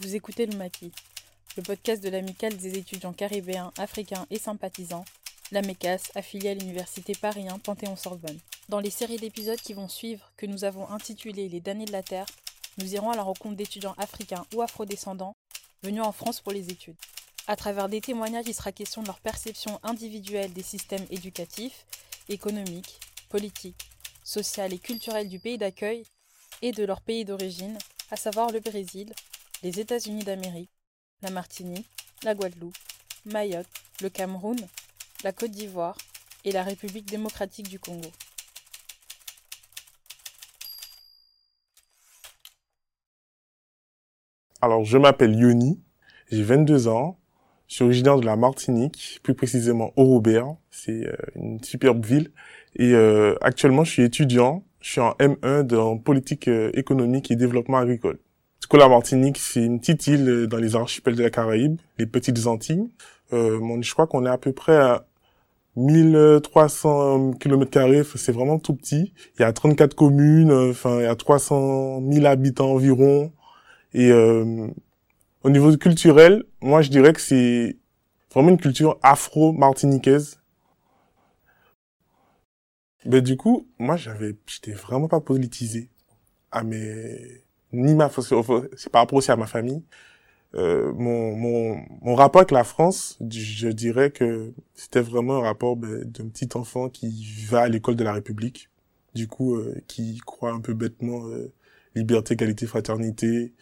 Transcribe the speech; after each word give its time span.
Vous 0.00 0.14
écoutez 0.14 0.44
le 0.44 0.58
Maquis, 0.58 0.92
le 1.56 1.62
podcast 1.62 2.02
de 2.02 2.10
l'amicale 2.10 2.54
des 2.54 2.76
étudiants 2.76 3.14
caribéens, 3.14 3.72
africains 3.78 4.26
et 4.30 4.38
sympathisants, 4.38 5.06
la 5.52 5.62
MECAS, 5.62 6.10
affiliée 6.14 6.50
à 6.50 6.54
l'université 6.54 7.14
Paris 7.14 7.48
1 7.48 7.58
Panthéon-Sorbonne. 7.60 8.38
Dans 8.68 8.78
les 8.78 8.90
séries 8.90 9.16
d'épisodes 9.16 9.58
qui 9.58 9.72
vont 9.72 9.88
suivre, 9.88 10.30
que 10.36 10.44
nous 10.44 10.64
avons 10.64 10.86
intitulées 10.90 11.48
Les 11.48 11.60
damnés 11.60 11.86
de 11.86 11.92
la 11.92 12.02
Terre, 12.02 12.26
nous 12.76 12.94
irons 12.94 13.10
à 13.10 13.16
la 13.16 13.22
rencontre 13.22 13.56
d'étudiants 13.56 13.94
africains 13.96 14.44
ou 14.54 14.60
afrodescendants 14.60 15.34
venus 15.82 16.02
en 16.02 16.12
France 16.12 16.42
pour 16.42 16.52
les 16.52 16.68
études. 16.68 16.96
À 17.46 17.56
travers 17.56 17.88
des 17.88 18.02
témoignages, 18.02 18.48
il 18.48 18.54
sera 18.54 18.72
question 18.72 19.00
de 19.00 19.06
leur 19.06 19.20
perception 19.20 19.80
individuelle 19.82 20.52
des 20.52 20.62
systèmes 20.62 21.06
éducatifs, 21.08 21.86
économiques, 22.28 23.00
politiques, 23.30 23.88
sociaux 24.24 24.64
et 24.64 24.78
culturels 24.78 25.30
du 25.30 25.38
pays 25.38 25.56
d'accueil 25.56 26.04
et 26.60 26.72
de 26.72 26.84
leur 26.84 27.00
pays 27.00 27.24
d'origine, 27.24 27.78
à 28.10 28.16
savoir 28.16 28.50
le 28.50 28.60
Brésil, 28.60 29.10
les 29.62 29.80
États-Unis 29.80 30.24
d'Amérique, 30.24 30.70
la 31.22 31.30
Martinique, 31.30 31.88
la 32.22 32.34
Guadeloupe, 32.34 32.76
Mayotte, 33.24 33.66
le 34.02 34.08
Cameroun, 34.08 34.58
la 35.24 35.32
Côte 35.32 35.50
d'Ivoire 35.50 35.96
et 36.44 36.52
la 36.52 36.62
République 36.62 37.06
démocratique 37.06 37.68
du 37.68 37.78
Congo. 37.78 38.10
Alors, 44.60 44.84
je 44.84 44.98
m'appelle 44.98 45.34
Yoni, 45.34 45.80
j'ai 46.30 46.42
22 46.42 46.88
ans, 46.88 47.18
je 47.68 47.76
suis 47.76 47.84
originaire 47.84 48.18
de 48.18 48.26
la 48.26 48.36
Martinique, 48.36 49.20
plus 49.22 49.34
précisément 49.34 49.92
au 49.96 50.04
Robert, 50.04 50.56
c'est 50.70 51.06
euh, 51.06 51.16
une 51.34 51.62
superbe 51.62 52.04
ville, 52.04 52.30
et 52.74 52.92
euh, 52.92 53.36
actuellement 53.42 53.84
je 53.84 53.90
suis 53.90 54.02
étudiant, 54.02 54.64
je 54.80 54.92
suis 54.92 55.00
en 55.00 55.12
M1 55.12 55.62
dans 55.62 55.98
politique 55.98 56.48
euh, 56.48 56.70
économique 56.74 57.30
et 57.30 57.36
développement 57.36 57.78
agricole. 57.78 58.18
Du 58.68 58.78
la 58.78 58.88
Martinique, 58.88 59.38
c'est 59.38 59.62
une 59.62 59.78
petite 59.78 60.08
île 60.08 60.48
dans 60.48 60.56
les 60.56 60.74
archipels 60.74 61.14
de 61.14 61.22
la 61.22 61.30
Caraïbe, 61.30 61.80
les 61.98 62.06
petites 62.06 62.48
Antilles. 62.48 62.90
Euh, 63.32 63.60
je 63.80 63.92
crois 63.92 64.08
qu'on 64.08 64.26
est 64.26 64.28
à 64.28 64.38
peu 64.38 64.52
près 64.52 64.76
à 64.76 65.06
1300 65.76 67.34
km 67.34 68.18
c'est 68.18 68.32
vraiment 68.32 68.58
tout 68.58 68.74
petit. 68.74 69.12
Il 69.38 69.42
y 69.42 69.44
a 69.44 69.52
34 69.52 69.94
communes, 69.94 70.50
enfin, 70.50 70.98
il 70.98 71.04
y 71.04 71.06
a 71.06 71.14
300 71.14 72.02
000 72.10 72.26
habitants 72.26 72.72
environ. 72.72 73.32
Et 73.94 74.10
euh, 74.10 74.66
au 75.44 75.50
niveau 75.50 75.76
culturel, 75.76 76.42
moi, 76.60 76.82
je 76.82 76.90
dirais 76.90 77.12
que 77.12 77.20
c'est 77.20 77.76
vraiment 78.34 78.48
une 78.48 78.58
culture 78.58 78.98
afro-martiniquaise. 79.00 80.40
Ben, 83.04 83.20
du 83.20 83.36
coup, 83.36 83.68
moi, 83.78 83.96
j'avais, 83.96 84.34
j'étais 84.48 84.72
vraiment 84.72 85.06
pas 85.06 85.20
politisé 85.20 85.88
ni 87.76 87.94
ma, 87.94 88.10
c'est 88.10 88.90
par 88.90 89.02
rapport 89.02 89.18
aussi 89.18 89.30
à 89.30 89.36
ma 89.36 89.46
famille. 89.46 89.82
Euh, 90.54 90.92
mon, 90.94 91.34
mon, 91.36 91.76
mon 92.02 92.14
rapport 92.14 92.40
avec 92.40 92.50
la 92.50 92.64
France, 92.64 93.18
je 93.30 93.68
dirais 93.68 94.10
que 94.10 94.52
c'était 94.74 95.00
vraiment 95.00 95.38
un 95.38 95.42
rapport 95.42 95.76
ben, 95.76 96.04
d'un 96.04 96.28
petit 96.28 96.48
enfant 96.54 96.88
qui 96.88 97.44
va 97.48 97.62
à 97.62 97.68
l'école 97.68 97.96
de 97.96 98.04
la 98.04 98.12
République, 98.12 98.70
du 99.14 99.28
coup, 99.28 99.56
euh, 99.56 99.74
qui 99.86 100.18
croit 100.24 100.52
un 100.52 100.60
peu 100.60 100.72
bêtement 100.74 101.26
euh, 101.28 101.52
liberté, 101.94 102.34
égalité, 102.34 102.66
fraternité, 102.66 103.52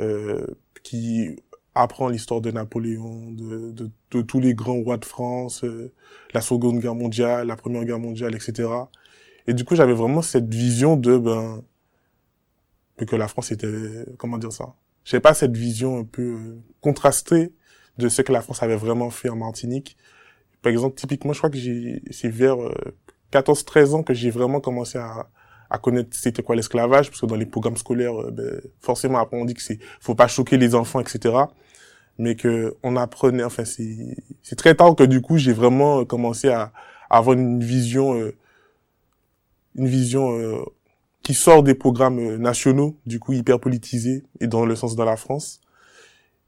euh, 0.00 0.46
qui 0.82 1.36
apprend 1.74 2.08
l'histoire 2.08 2.40
de 2.40 2.50
Napoléon, 2.50 3.30
de, 3.32 3.70
de, 3.72 3.90
de, 4.10 4.22
tous 4.22 4.40
les 4.40 4.54
grands 4.54 4.80
rois 4.80 4.96
de 4.96 5.04
France, 5.04 5.64
euh, 5.64 5.92
la 6.32 6.40
Seconde 6.40 6.80
Guerre 6.80 6.94
mondiale, 6.94 7.46
la 7.46 7.56
Première 7.56 7.84
Guerre 7.84 7.98
mondiale, 7.98 8.34
etc. 8.34 8.68
Et 9.46 9.54
du 9.54 9.64
coup, 9.64 9.76
j'avais 9.76 9.92
vraiment 9.92 10.22
cette 10.22 10.52
vision 10.52 10.96
de 10.96 11.18
ben 11.18 11.62
que 13.04 13.16
la 13.16 13.28
France 13.28 13.52
était 13.52 14.06
comment 14.16 14.38
dire 14.38 14.52
ça? 14.52 14.74
J'avais 15.04 15.20
pas 15.20 15.34
cette 15.34 15.56
vision 15.56 15.98
un 15.98 16.04
peu 16.04 16.22
euh, 16.22 16.58
contrastée 16.80 17.52
de 17.98 18.08
ce 18.08 18.22
que 18.22 18.32
la 18.32 18.42
France 18.42 18.62
avait 18.62 18.76
vraiment 18.76 19.10
fait 19.10 19.28
en 19.28 19.36
Martinique. 19.36 19.96
Par 20.62 20.72
exemple 20.72 20.96
typiquement 20.96 21.32
je 21.32 21.38
crois 21.38 21.50
que 21.50 21.58
j'ai 21.58 22.02
c'est 22.10 22.28
vers 22.28 22.56
14 23.30 23.60
euh, 23.60 23.64
13 23.64 23.94
ans 23.94 24.02
que 24.02 24.14
j'ai 24.14 24.30
vraiment 24.30 24.60
commencé 24.60 24.98
à 24.98 25.28
à 25.68 25.78
connaître 25.78 26.10
c'était 26.12 26.42
quoi 26.42 26.54
l'esclavage 26.56 27.10
parce 27.10 27.20
que 27.20 27.26
dans 27.26 27.36
les 27.36 27.46
programmes 27.46 27.76
scolaires 27.76 28.20
euh, 28.20 28.30
ben, 28.30 28.60
forcément 28.80 29.18
après 29.18 29.36
on 29.36 29.44
dit 29.44 29.54
que 29.54 29.62
c'est 29.62 29.78
faut 30.00 30.14
pas 30.14 30.28
choquer 30.28 30.56
les 30.56 30.74
enfants 30.76 31.00
etc 31.00 31.34
mais 32.18 32.36
que 32.36 32.76
on 32.84 32.96
apprenait 32.96 33.42
enfin 33.42 33.64
c'est 33.64 34.16
c'est 34.42 34.56
très 34.56 34.74
tard 34.76 34.94
que 34.94 35.02
du 35.02 35.20
coup 35.20 35.38
j'ai 35.38 35.52
vraiment 35.52 36.04
commencé 36.04 36.48
à, 36.48 36.72
avoir 37.10 37.36
une 37.36 37.62
vision 37.62 38.32
une 39.74 39.86
vision 39.86 40.64
qui 41.26 41.34
sort 41.34 41.64
des 41.64 41.74
programmes 41.74 42.20
euh, 42.20 42.38
nationaux, 42.38 42.96
du 43.04 43.18
coup 43.18 43.32
hyper 43.32 43.58
politisés 43.58 44.22
et 44.38 44.46
dans 44.46 44.64
le 44.64 44.76
sens 44.76 44.94
de 44.94 45.02
la 45.02 45.16
France. 45.16 45.60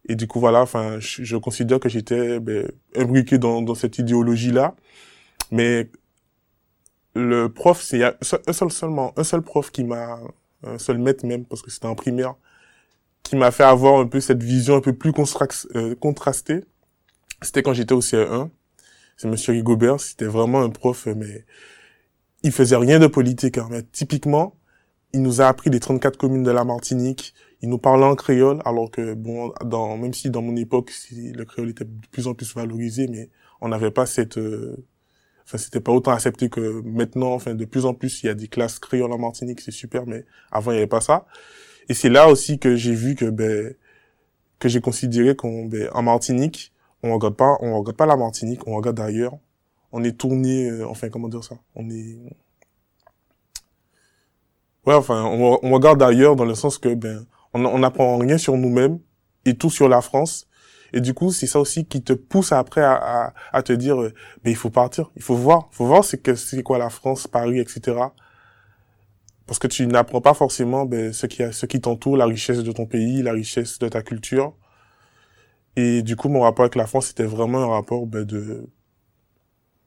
Et 0.08 0.14
du 0.14 0.28
coup 0.28 0.38
voilà, 0.38 0.62
enfin, 0.62 1.00
je, 1.00 1.36
considère 1.36 1.80
que 1.80 1.88
j'étais 1.88 2.38
ben, 2.38 2.70
imbriqué 2.94 3.38
dans, 3.38 3.60
dans 3.60 3.74
cette 3.74 3.98
idéologie-là. 3.98 4.76
Mais 5.50 5.90
le 7.16 7.48
prof, 7.48 7.82
c'est 7.82 8.04
un 8.04 8.52
seul 8.52 8.70
seulement 8.70 9.12
un 9.18 9.24
seul 9.24 9.42
prof 9.42 9.72
qui 9.72 9.82
m'a 9.82 10.20
un 10.62 10.78
seul 10.78 10.98
maître 10.98 11.26
même 11.26 11.44
parce 11.44 11.60
que 11.60 11.72
c'était 11.72 11.86
en 11.86 11.96
primaire 11.96 12.36
qui 13.24 13.34
m'a 13.34 13.50
fait 13.50 13.64
avoir 13.64 13.98
un 13.98 14.06
peu 14.06 14.20
cette 14.20 14.44
vision 14.44 14.76
un 14.76 14.80
peu 14.80 14.92
plus 14.92 15.12
euh, 15.74 15.96
contrastée. 15.96 16.64
C'était 17.42 17.64
quand 17.64 17.72
j'étais 17.72 17.94
au 17.94 18.00
CE1. 18.00 18.48
C'est 19.16 19.26
Monsieur 19.26 19.54
Rigobert. 19.54 19.98
C'était 19.98 20.26
vraiment 20.26 20.62
un 20.62 20.70
prof, 20.70 21.08
mais 21.16 21.44
il 22.44 22.52
faisait 22.52 22.76
rien 22.76 23.00
de 23.00 23.08
politique. 23.08 23.58
Hein, 23.58 23.66
mais 23.70 23.82
typiquement, 23.82 24.54
il 25.12 25.22
nous 25.22 25.41
a 25.41 25.48
appris 25.48 25.70
les 25.70 25.80
34 25.80 26.16
communes 26.16 26.42
de 26.42 26.50
la 26.50 26.64
Martinique. 26.64 27.34
Il 27.62 27.69
nous 27.69 27.78
parlait 27.78 28.04
en 28.04 28.14
créole, 28.14 28.60
alors 28.64 28.91
que 28.91 29.14
bon, 29.14 29.52
dans, 29.64 29.96
même 29.96 30.14
si 30.14 30.30
dans 30.30 30.42
mon 30.42 30.56
époque, 30.56 30.92
le 31.12 31.44
créole 31.44 31.70
était 31.70 31.84
de 31.84 31.91
plus 32.12 32.26
en 32.28 32.34
plus 32.34 32.54
valorisé, 32.54 33.08
mais 33.08 33.30
on 33.60 33.69
n'avait 33.69 33.91
pas 33.91 34.06
cette, 34.06 34.38
euh, 34.38 34.76
enfin, 35.44 35.58
c'était 35.58 35.80
pas 35.80 35.92
autant 35.92 36.12
accepté 36.12 36.48
que 36.48 36.82
maintenant. 36.82 37.32
Enfin, 37.34 37.54
de 37.54 37.64
plus 37.64 37.84
en 37.86 37.94
plus, 37.94 38.22
il 38.22 38.26
y 38.26 38.28
a 38.28 38.34
des 38.34 38.48
classes 38.48 38.78
créoles 38.78 39.12
en 39.12 39.19
Martinique, 39.19 39.60
c'est 39.60 39.72
super, 39.72 40.06
mais 40.06 40.24
avant, 40.52 40.70
il 40.72 40.74
n'y 40.74 40.80
avait 40.80 40.86
pas 40.86 41.00
ça. 41.00 41.26
Et 41.88 41.94
c'est 41.94 42.10
là 42.10 42.28
aussi 42.28 42.58
que 42.58 42.76
j'ai 42.76 42.94
vu 42.94 43.14
que, 43.14 43.25
ben, 43.25 43.75
que 44.58 44.69
j'ai 44.69 44.80
considéré 44.80 45.34
qu'on, 45.36 45.64
ben, 45.66 45.88
en 45.94 46.02
Martinique, 46.02 46.72
on 47.02 47.14
regarde 47.14 47.36
pas, 47.36 47.56
on 47.60 47.78
regarde 47.78 47.96
pas 47.96 48.06
la 48.06 48.16
Martinique, 48.16 48.66
on 48.66 48.76
regarde 48.76 49.00
ailleurs. 49.00 49.38
On 49.92 50.04
est 50.04 50.19
tourné, 50.19 50.69
euh, 50.70 50.86
enfin, 50.86 51.08
comment 51.08 51.28
dire 51.28 51.44
ça? 51.44 51.56
On 51.75 51.88
est, 51.90 52.19
Ouais, 54.86 54.94
enfin, 54.94 55.24
on, 55.24 55.58
on 55.62 55.72
regarde 55.72 56.02
ailleurs 56.02 56.36
dans 56.36 56.44
le 56.44 56.54
sens 56.54 56.78
que 56.78 56.94
ben 56.94 57.26
on 57.54 57.78
n'apprend 57.78 58.18
rien 58.18 58.38
sur 58.38 58.56
nous-mêmes 58.56 58.98
et 59.44 59.54
tout 59.56 59.70
sur 59.70 59.88
la 59.88 60.00
France. 60.00 60.46
Et 60.92 61.00
du 61.00 61.12
coup, 61.14 61.32
c'est 61.32 61.46
ça 61.46 61.60
aussi 61.60 61.84
qui 61.86 62.02
te 62.02 62.12
pousse 62.14 62.52
après 62.52 62.82
à, 62.82 62.94
à, 62.94 63.34
à 63.52 63.62
te 63.62 63.72
dire, 63.72 64.00
euh, 64.00 64.12
ben 64.44 64.50
il 64.50 64.56
faut 64.56 64.70
partir, 64.70 65.10
il 65.16 65.22
faut 65.22 65.34
voir, 65.36 65.68
il 65.72 65.76
faut 65.76 65.86
voir 65.86 66.04
c'est 66.04 66.18
que 66.18 66.34
c'est 66.34 66.62
quoi 66.62 66.78
la 66.78 66.90
France, 66.90 67.26
Paris, 67.26 67.58
etc. 67.60 67.96
Parce 69.46 69.58
que 69.58 69.66
tu 69.66 69.86
n'apprends 69.86 70.20
pas 70.20 70.34
forcément 70.34 70.84
ben, 70.84 71.12
ce 71.12 71.26
qui 71.26 71.42
ce 71.52 71.66
qui 71.66 71.80
t'entoure, 71.80 72.16
la 72.16 72.26
richesse 72.26 72.58
de 72.62 72.72
ton 72.72 72.86
pays, 72.86 73.22
la 73.22 73.32
richesse 73.32 73.78
de 73.78 73.88
ta 73.88 74.02
culture. 74.02 74.54
Et 75.76 76.02
du 76.02 76.16
coup, 76.16 76.28
mon 76.28 76.40
rapport 76.40 76.64
avec 76.64 76.74
la 76.74 76.86
France, 76.86 77.06
c'était 77.08 77.24
vraiment 77.24 77.58
un 77.62 77.68
rapport 77.68 78.06
ben, 78.06 78.24
de 78.24 78.68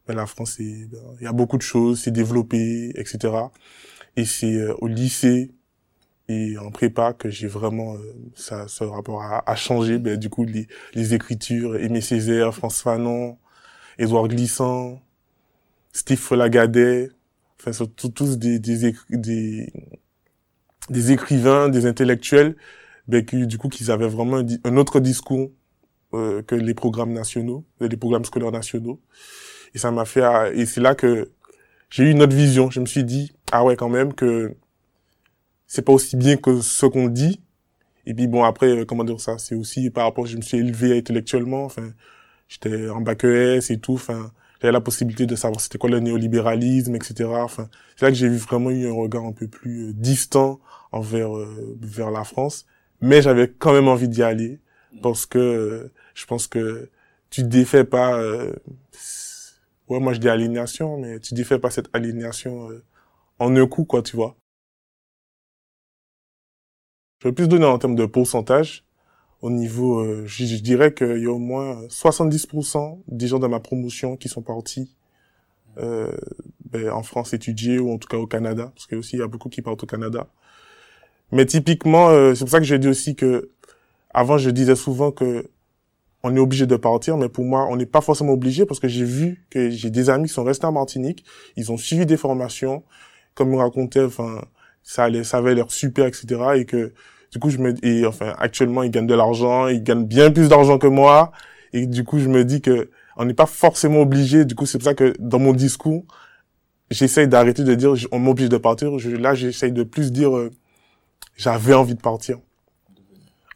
ben, 0.07 0.15
la 0.15 0.25
France, 0.25 0.57
ben, 0.59 0.87
il 1.19 1.23
y 1.23 1.27
a 1.27 1.33
beaucoup 1.33 1.57
de 1.57 1.61
choses, 1.61 2.01
c'est 2.03 2.11
développé, 2.11 2.91
etc. 2.99 3.33
Et 4.15 4.25
c'est 4.25 4.55
euh, 4.55 4.73
au 4.79 4.87
lycée 4.87 5.51
et 6.27 6.57
en 6.57 6.71
prépa 6.71 7.13
que 7.13 7.29
j'ai 7.29 7.47
vraiment 7.47 7.95
euh, 7.95 8.13
ça, 8.35 8.67
ce 8.67 8.83
rapport 8.83 9.21
à, 9.21 9.55
changer. 9.55 9.97
Ben, 9.99 10.17
du 10.17 10.29
coup, 10.29 10.45
les, 10.45 10.67
les 10.93 11.13
écritures, 11.13 11.75
Aimé 11.77 12.01
Césaire, 12.01 12.53
François 12.53 12.93
Fanon, 12.93 13.37
Édouard 13.97 14.27
Glissant, 14.27 15.01
Steve 15.93 16.19
Folagadet, 16.19 17.09
enfin, 17.59 17.73
sont 17.73 17.87
tous 17.87 18.37
des, 18.37 18.59
des, 18.59 18.93
des, 19.09 19.73
des 20.89 21.11
écrivains, 21.11 21.69
des 21.69 21.85
intellectuels, 21.85 22.55
ben, 23.07 23.25
qui, 23.25 23.45
du 23.47 23.57
coup, 23.57 23.69
qu'ils 23.69 23.91
avaient 23.91 24.07
vraiment 24.07 24.41
un, 24.63 24.77
autre 24.77 24.99
discours 24.99 25.51
euh, 26.13 26.41
que 26.43 26.55
les 26.55 26.73
programmes 26.73 27.13
nationaux, 27.13 27.65
les 27.79 27.97
programmes 27.97 28.25
scolaires 28.25 28.51
nationaux. 28.51 29.01
Et 29.73 29.79
ça 29.79 29.91
m'a 29.91 30.05
fait, 30.05 30.23
et 30.53 30.65
c'est 30.65 30.81
là 30.81 30.95
que 30.95 31.31
j'ai 31.91 32.05
eu 32.05 32.11
une 32.11 32.23
autre 32.23 32.35
vision. 32.35 32.71
Je 32.71 32.79
me 32.79 32.87
suis 32.87 33.03
dit, 33.03 33.33
ah 33.51 33.63
ouais, 33.63 33.75
quand 33.75 33.89
même, 33.89 34.13
que 34.13 34.55
c'est 35.67 35.83
pas 35.83 35.93
aussi 35.93 36.15
bien 36.15 36.37
que 36.37 36.61
ce 36.61 36.85
qu'on 36.87 37.07
dit. 37.07 37.41
Et 38.07 38.13
puis 38.15 38.27
bon, 38.27 38.43
après, 38.43 38.67
euh, 38.79 38.85
comment 38.85 39.03
dire 39.03 39.21
ça, 39.21 39.37
c'est 39.37 39.55
aussi 39.55 39.91
par 39.91 40.05
rapport, 40.05 40.25
je 40.25 40.37
me 40.37 40.41
suis 40.41 40.57
élevé 40.57 40.97
intellectuellement, 40.97 41.65
enfin, 41.65 41.93
j'étais 42.47 42.89
en 42.89 43.01
bac 43.01 43.23
ES 43.23 43.71
et 43.71 43.77
tout, 43.77 43.93
enfin, 43.93 44.31
j'avais 44.59 44.71
la 44.71 44.81
possibilité 44.81 45.27
de 45.27 45.35
savoir 45.35 45.61
c'était 45.61 45.77
quoi 45.77 45.89
le 45.89 45.99
néolibéralisme, 45.99 46.95
etc. 46.95 47.29
Enfin, 47.29 47.69
c'est 47.95 48.05
là 48.05 48.11
que 48.11 48.17
j'ai 48.17 48.29
vraiment 48.29 48.71
eu 48.71 48.87
un 48.87 48.93
regard 48.93 49.25
un 49.25 49.33
peu 49.33 49.47
plus 49.47 49.89
euh, 49.89 49.93
distant 49.93 50.59
envers 50.91 51.37
euh, 51.37 51.77
vers 51.79 52.09
la 52.09 52.23
France, 52.23 52.65
mais 53.01 53.21
j'avais 53.21 53.49
quand 53.49 53.73
même 53.73 53.87
envie 53.87 54.09
d'y 54.09 54.23
aller 54.23 54.59
parce 55.03 55.25
que 55.25 55.89
je 56.15 56.25
pense 56.25 56.47
que 56.47 56.89
tu 57.29 57.43
défais 57.43 57.85
pas 57.85 58.19
ouais, 59.91 59.99
moi 59.99 60.13
je 60.13 60.19
dis 60.19 60.29
aliénation, 60.29 60.97
mais 60.97 61.19
tu 61.19 61.33
défais 61.33 61.59
pas 61.59 61.69
cette 61.69 61.89
aliénation 61.93 62.69
euh, 62.71 62.83
en 63.39 63.55
un 63.55 63.67
coup, 63.67 63.85
quoi, 63.85 64.01
tu 64.01 64.15
vois. 64.15 64.35
Je 67.21 67.27
vais 67.27 67.33
plus 67.33 67.47
donner 67.47 67.65
en 67.65 67.77
termes 67.77 67.95
de 67.95 68.05
pourcentage. 68.05 68.85
au 69.41 69.49
niveau, 69.51 69.99
euh, 69.99 70.23
je, 70.27 70.55
dirais 70.61 70.93
qu'il 70.93 71.19
y 71.19 71.25
a 71.25 71.31
au 71.31 71.39
moins 71.39 71.87
70% 71.87 73.01
des 73.07 73.27
gens 73.27 73.39
de 73.39 73.47
ma 73.47 73.59
promotion 73.59 74.17
qui 74.17 74.29
sont 74.29 74.41
partis 74.43 74.95
euh, 75.77 76.11
ben, 76.71 76.89
en 76.91 77.03
France 77.03 77.33
étudier 77.33 77.79
ou 77.79 77.91
en 77.91 77.97
tout 77.97 78.07
cas 78.07 78.17
au 78.17 78.27
Canada, 78.27 78.71
parce 78.75 78.87
qu'il 78.87 78.97
aussi 78.97 79.17
il 79.17 79.19
y 79.19 79.23
a 79.23 79.27
beaucoup 79.27 79.49
qui 79.49 79.61
partent 79.61 79.83
au 79.83 79.87
Canada. 79.87 80.27
Mais 81.31 81.45
typiquement, 81.45 82.09
euh, 82.09 82.35
c'est 82.35 82.41
pour 82.41 82.49
ça 82.51 82.59
que 82.59 82.65
j'ai 82.65 82.79
dit 82.79 82.87
aussi 82.89 83.15
que 83.15 83.51
avant 84.13 84.37
je 84.37 84.49
disais 84.49 84.75
souvent 84.75 85.11
que 85.11 85.49
on 86.23 86.35
est 86.35 86.39
obligé 86.39 86.65
de 86.65 86.75
partir, 86.75 87.17
mais 87.17 87.29
pour 87.29 87.45
moi 87.45 87.67
on 87.69 87.77
n'est 87.77 87.85
pas 87.85 88.01
forcément 88.01 88.33
obligé 88.33 88.65
parce 88.65 88.79
que 88.79 88.87
j'ai 88.87 89.05
vu 89.05 89.45
que 89.49 89.69
j'ai 89.69 89.89
des 89.89 90.09
amis 90.09 90.27
qui 90.27 90.33
sont 90.33 90.43
restés 90.43 90.65
en 90.65 90.71
Martinique, 90.71 91.25
ils 91.55 91.71
ont 91.71 91.77
suivi 91.77 92.05
des 92.05 92.17
formations, 92.17 92.83
comme 93.33 93.53
ils 93.53 93.59
racontaient, 93.59 94.03
enfin 94.03 94.41
ça 94.83 95.05
allait, 95.05 95.23
ça 95.23 95.37
avait 95.37 95.55
l'air 95.55 95.71
super, 95.71 96.05
etc. 96.05 96.25
Et 96.55 96.65
que 96.65 96.93
du 97.31 97.39
coup 97.39 97.49
je 97.49 97.57
me, 97.57 97.73
et 97.85 98.05
enfin 98.05 98.33
actuellement 98.37 98.83
ils 98.83 98.91
gagnent 98.91 99.07
de 99.07 99.15
l'argent, 99.15 99.67
ils 99.67 99.83
gagnent 99.83 100.05
bien 100.05 100.31
plus 100.31 100.49
d'argent 100.49 100.77
que 100.77 100.87
moi, 100.87 101.31
et 101.73 101.87
du 101.87 102.03
coup 102.03 102.19
je 102.19 102.27
me 102.27 102.43
dis 102.43 102.61
que 102.61 102.89
on 103.17 103.25
n'est 103.25 103.33
pas 103.33 103.45
forcément 103.45 104.01
obligé. 104.01 104.45
Du 104.45 104.55
coup, 104.55 104.65
c'est 104.65 104.77
pour 104.77 104.85
ça 104.85 104.93
que 104.93 105.13
dans 105.19 105.39
mon 105.39 105.53
discours, 105.53 106.03
j'essaye 106.89 107.27
d'arrêter 107.27 107.63
de 107.63 107.75
dire 107.75 107.93
on 108.11 108.19
m'oblige 108.19 108.49
de 108.49 108.57
partir. 108.57 108.97
Je, 108.99 109.11
là, 109.11 109.33
j'essaye 109.33 109.71
de 109.71 109.83
plus 109.83 110.11
dire 110.11 110.35
euh, 110.35 110.51
j'avais 111.35 111.73
envie 111.73 111.95
de 111.95 112.01
partir. 112.01 112.39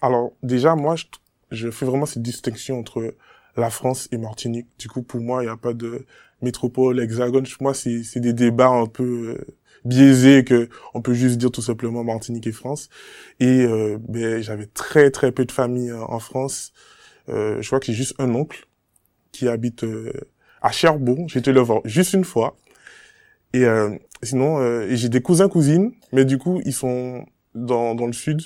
Alors 0.02 0.32
déjà, 0.44 0.76
moi, 0.76 0.96
je, 0.96 1.06
je, 1.52 1.70
fais 1.72 1.86
vraiment 1.86 2.06
cette 2.06 2.22
distinction 2.22 2.80
entre 2.80 3.16
la 3.58 3.70
France 3.70 4.08
et 4.12 4.18
Martinique. 4.18 4.68
Du 4.78 4.88
coup, 4.90 5.02
pour 5.02 5.22
moi, 5.22 5.44
il 5.44 5.46
n'y 5.46 5.52
a 5.52 5.58
pas 5.58 5.74
de 5.74 6.06
métropole, 6.42 7.00
hexagone. 7.00 7.46
Moi, 7.62 7.74
c'est 7.74 8.20
des 8.20 8.34
débats 8.34 8.70
un 8.70 8.88
peu 8.88 9.38
euh, 9.38 9.56
biaisés 9.86 10.44
que 10.44 10.70
on 10.94 11.02
peut 11.02 11.14
juste 11.14 11.38
dire 11.38 11.52
tout 11.52 11.62
simplement 11.62 12.04
Martinique 12.04 12.48
et 12.48 12.52
France. 12.52 12.90
Et 13.40 13.64
euh, 13.64 13.98
ben, 14.08 14.42
j'avais 14.42 14.66
très 14.66 15.12
très 15.12 15.32
peu 15.32 15.46
de 15.46 15.52
famille 15.52 15.92
en 15.94 16.20
France. 16.20 16.74
Euh, 17.30 17.62
je 17.62 17.68
crois 17.68 17.80
que 17.80 17.88
j'ai 17.88 17.94
juste 17.94 18.16
un 18.20 18.34
oncle 18.36 18.68
qui 19.32 19.48
habite 19.48 19.84
euh, 19.84 20.12
à 20.62 20.72
Cherbourg. 20.72 21.28
Été 21.36 21.52
le 21.52 21.62
voir 21.62 21.82
juste 21.86 22.14
une 22.14 22.24
fois. 22.24 22.58
Et 23.54 23.64
euh, 23.64 23.96
sinon, 24.24 24.60
euh, 24.60 24.88
j'ai 24.92 25.10
des 25.10 25.22
cousins 25.22 25.48
cousines, 25.48 25.94
mais 26.12 26.26
du 26.26 26.38
coup, 26.38 26.62
ils 26.66 26.74
sont 26.74 27.26
dans, 27.54 27.96
dans 27.96 28.08
le 28.08 28.14
sud 28.14 28.42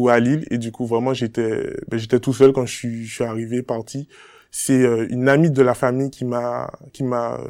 ou 0.00 0.08
à 0.08 0.18
Lille. 0.20 0.46
Et 0.50 0.58
du 0.58 0.72
coup, 0.72 0.86
vraiment, 0.86 1.14
j'étais 1.14 1.74
ben, 1.88 1.98
j'étais 1.98 2.20
tout 2.20 2.32
seul 2.32 2.52
quand 2.52 2.66
je 2.66 2.74
suis, 2.74 3.04
je 3.06 3.14
suis 3.14 3.24
arrivé, 3.24 3.62
parti. 3.62 4.08
C'est 4.50 4.84
une 5.10 5.28
amie 5.28 5.50
de 5.50 5.62
la 5.62 5.74
famille 5.74 6.10
qui 6.10 6.24
m'a 6.24 6.70
qui 6.92 7.04
m'a 7.04 7.40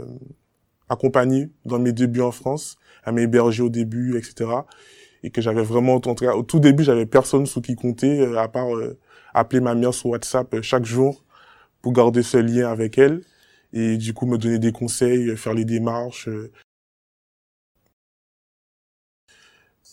accompagné 0.88 1.50
dans 1.64 1.78
mes 1.78 1.92
débuts 1.92 2.20
en 2.20 2.32
France. 2.32 2.76
Elle 3.04 3.14
m'a 3.14 3.22
hébergé 3.22 3.62
au 3.62 3.68
début, 3.68 4.16
etc. 4.18 4.50
Et 5.24 5.30
que 5.30 5.40
j'avais 5.40 5.62
vraiment, 5.62 5.96
au 5.96 6.42
tout 6.42 6.60
début, 6.60 6.84
j'avais 6.84 7.06
personne 7.06 7.46
sous 7.46 7.60
qui 7.60 7.74
compter, 7.76 8.24
à 8.36 8.48
part 8.48 8.68
appeler 9.34 9.60
ma 9.60 9.74
mère 9.74 9.94
sur 9.94 10.10
WhatsApp 10.10 10.60
chaque 10.62 10.84
jour 10.84 11.24
pour 11.80 11.92
garder 11.92 12.22
ce 12.22 12.38
lien 12.38 12.70
avec 12.70 12.98
elle 12.98 13.22
et 13.72 13.96
du 13.96 14.14
coup 14.14 14.26
me 14.26 14.38
donner 14.38 14.58
des 14.58 14.72
conseils, 14.72 15.36
faire 15.36 15.54
les 15.54 15.64
démarches. 15.64 16.28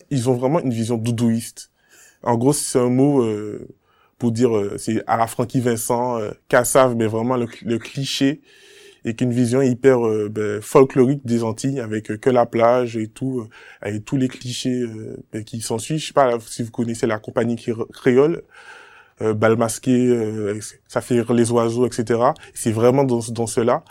Ils 0.09 0.29
ont 0.29 0.33
vraiment 0.35 0.59
une 0.59 0.71
vision 0.71 0.97
doudouiste. 0.97 1.71
En 2.23 2.37
gros, 2.37 2.53
c'est 2.53 2.79
un 2.79 2.89
mot 2.89 3.23
euh, 3.23 3.67
pour 4.17 4.31
dire, 4.31 4.55
euh, 4.55 4.77
c'est 4.77 5.03
à 5.07 5.17
la 5.17 5.27
Francky 5.27 5.61
Vincent, 5.61 6.19
euh, 6.19 6.31
Cassav, 6.47 6.95
mais 6.95 7.07
vraiment 7.07 7.37
le, 7.37 7.77
cliché 7.77 8.41
et 9.05 9.15
qu'une 9.15 9.31
vision 9.31 9.61
hyper 9.61 10.05
euh, 10.05 10.29
ben, 10.29 10.61
folklorique 10.61 11.25
des 11.25 11.43
Antilles 11.43 11.79
avec 11.79 12.19
que 12.19 12.29
la 12.29 12.45
plage 12.45 12.97
et 12.97 13.07
tout, 13.07 13.47
avec 13.81 14.03
tous 14.05 14.17
les 14.17 14.27
clichés 14.27 14.85
ben, 15.31 15.43
qui 15.43 15.61
s'en 15.61 15.77
suivent. 15.77 15.99
Je 15.99 16.07
sais 16.07 16.13
pas 16.13 16.37
si 16.45 16.63
vous 16.63 16.71
connaissez 16.71 17.07
la 17.07 17.19
compagnie 17.19 17.55
créole 17.93 18.43
euh, 19.21 19.33
bal 19.33 19.57
masqué, 19.57 20.07
euh, 20.07 20.59
ça 20.87 21.01
fait 21.01 21.15
rire 21.21 21.33
les 21.33 21.51
oiseaux, 21.51 21.85
etc. 21.85 22.19
C'est 22.53 22.71
vraiment 22.71 23.03
dans, 23.03 23.19
dans 23.31 23.47
cela, 23.47 23.83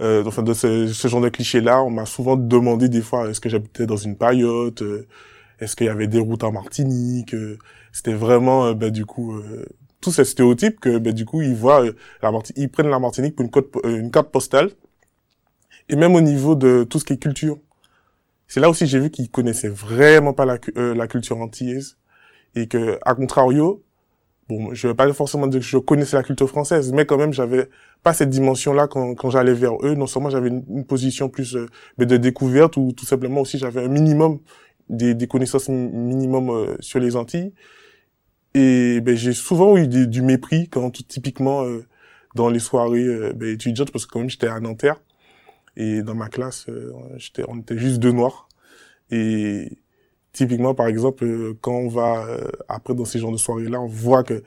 euh, 0.00 0.24
enfin 0.26 0.42
de 0.42 0.54
ce, 0.54 0.88
ce 0.88 1.08
genre 1.08 1.20
de 1.20 1.28
cliché-là, 1.28 1.82
on 1.82 1.90
m'a 1.90 2.06
souvent 2.06 2.36
demandé 2.36 2.88
des 2.88 3.02
fois 3.02 3.28
est-ce 3.30 3.40
que 3.40 3.48
j'habitais 3.48 3.86
dans 3.86 3.96
une 3.96 4.16
paillote, 4.16 4.82
euh, 4.82 5.06
est-ce 5.62 5.76
qu'il 5.76 5.86
y 5.86 5.90
avait 5.90 6.08
des 6.08 6.18
routes 6.18 6.44
en 6.44 6.52
Martinique. 6.52 7.34
C'était 7.92 8.14
vraiment, 8.14 8.72
ben, 8.72 8.90
du 8.90 9.06
coup, 9.06 9.40
tous 10.02 10.12
ces 10.12 10.24
stéréotypes 10.26 10.80
que 10.80 10.98
ben, 10.98 11.14
du 11.14 11.24
coup 11.24 11.40
ils 11.40 11.54
voient 11.54 11.82
la 12.22 12.32
ils 12.56 12.68
prennent 12.68 12.90
la 12.90 12.98
Martinique 12.98 13.36
pour 13.36 13.48
une, 13.84 14.10
carte 14.10 14.30
postale. 14.30 14.70
Et 15.88 15.96
même 15.96 16.14
au 16.14 16.20
niveau 16.20 16.54
de 16.54 16.84
tout 16.84 16.98
ce 16.98 17.04
qui 17.04 17.14
est 17.14 17.18
culture, 17.18 17.58
c'est 18.46 18.60
là 18.60 18.68
aussi 18.68 18.86
j'ai 18.86 18.98
vu 18.98 19.10
qu'ils 19.10 19.30
connaissaient 19.30 19.68
vraiment 19.68 20.34
pas 20.34 20.44
la, 20.44 20.58
culture 21.06 21.38
antillaise 21.38 21.96
et 22.54 22.66
que 22.66 22.98
à 23.02 23.14
contrario 23.14 23.82
bon, 24.48 24.74
je 24.74 24.88
vais 24.88 24.94
pas 24.94 25.10
forcément 25.12 25.46
dire 25.46 25.60
que 25.60 25.66
je 25.66 25.78
connaissais 25.78 26.16
la 26.16 26.22
culture 26.22 26.48
française, 26.48 26.92
mais 26.92 27.06
quand 27.06 27.16
même, 27.16 27.32
j'avais 27.32 27.68
pas 28.02 28.12
cette 28.12 28.28
dimension-là 28.28 28.86
quand, 28.88 29.14
quand 29.14 29.30
j'allais 29.30 29.54
vers 29.54 29.74
eux. 29.82 29.94
Non 29.94 30.06
seulement 30.06 30.30
j'avais 30.30 30.48
une, 30.48 30.84
position 30.84 31.28
plus 31.28 31.56
euh, 31.56 31.68
de 31.98 32.16
découverte, 32.16 32.76
ou 32.76 32.92
tout 32.92 33.06
simplement 33.06 33.40
aussi 33.42 33.58
j'avais 33.58 33.84
un 33.84 33.88
minimum 33.88 34.40
des, 34.88 35.14
des 35.14 35.26
connaissances 35.26 35.68
minimum 35.68 36.50
euh, 36.50 36.76
sur 36.80 37.00
les 37.00 37.16
Antilles. 37.16 37.52
Et 38.54 39.00
ben, 39.00 39.16
j'ai 39.16 39.32
souvent 39.32 39.76
eu 39.76 39.86
du 39.88 40.22
mépris 40.22 40.68
quand 40.68 40.90
typiquement 41.06 41.64
euh, 41.64 41.84
dans 42.34 42.50
les 42.50 42.58
soirées 42.58 43.32
ben, 43.34 43.48
étudiantes, 43.48 43.90
parce 43.90 44.06
que 44.06 44.12
quand 44.12 44.20
même 44.20 44.30
j'étais 44.30 44.48
à 44.48 44.60
Nanterre 44.60 45.00
et 45.76 46.02
dans 46.02 46.14
ma 46.14 46.28
classe, 46.28 46.66
j'étais, 47.16 47.44
on 47.48 47.58
était 47.60 47.78
juste 47.78 47.98
deux 47.98 48.12
noirs. 48.12 48.48
Et 49.10 49.78
typiquement, 50.32 50.74
par 50.74 50.86
exemple, 50.88 51.24
euh, 51.24 51.56
quand 51.60 51.72
on 51.72 51.88
va 51.88 52.24
euh, 52.26 52.50
après 52.68 52.94
dans 52.94 53.04
ces 53.04 53.18
genres 53.18 53.32
de 53.32 53.36
soirées-là, 53.36 53.80
on 53.80 53.86
voit 53.86 54.24
que 54.24 54.42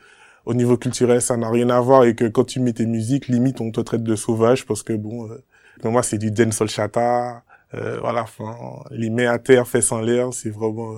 au 0.45 0.53
niveau 0.53 0.77
culturel, 0.77 1.21
ça 1.21 1.37
n'a 1.37 1.49
rien 1.49 1.69
à 1.69 1.79
voir 1.79 2.03
et 2.03 2.15
que 2.15 2.25
quand 2.25 2.43
tu 2.43 2.59
mets 2.59 2.73
tes 2.73 2.85
musiques, 2.85 3.27
limite, 3.27 3.61
on 3.61 3.71
te 3.71 3.81
traite 3.81 4.03
de 4.03 4.15
sauvage 4.15 4.65
parce 4.65 4.83
que 4.83 4.93
bon, 4.93 5.29
euh, 5.29 5.89
moi, 5.89 6.03
c'est 6.03 6.17
du 6.17 6.31
dancehall 6.31 6.69
chata, 6.69 7.43
euh, 7.75 8.00
voilà, 8.00 8.24
enfin, 8.24 8.56
les 8.92 9.10
mains 9.10 9.31
à 9.31 9.39
terre, 9.39 9.68
fesses 9.68 9.92
en 9.92 10.01
l'air, 10.01 10.33
c'est 10.33 10.50
vraiment. 10.50 10.95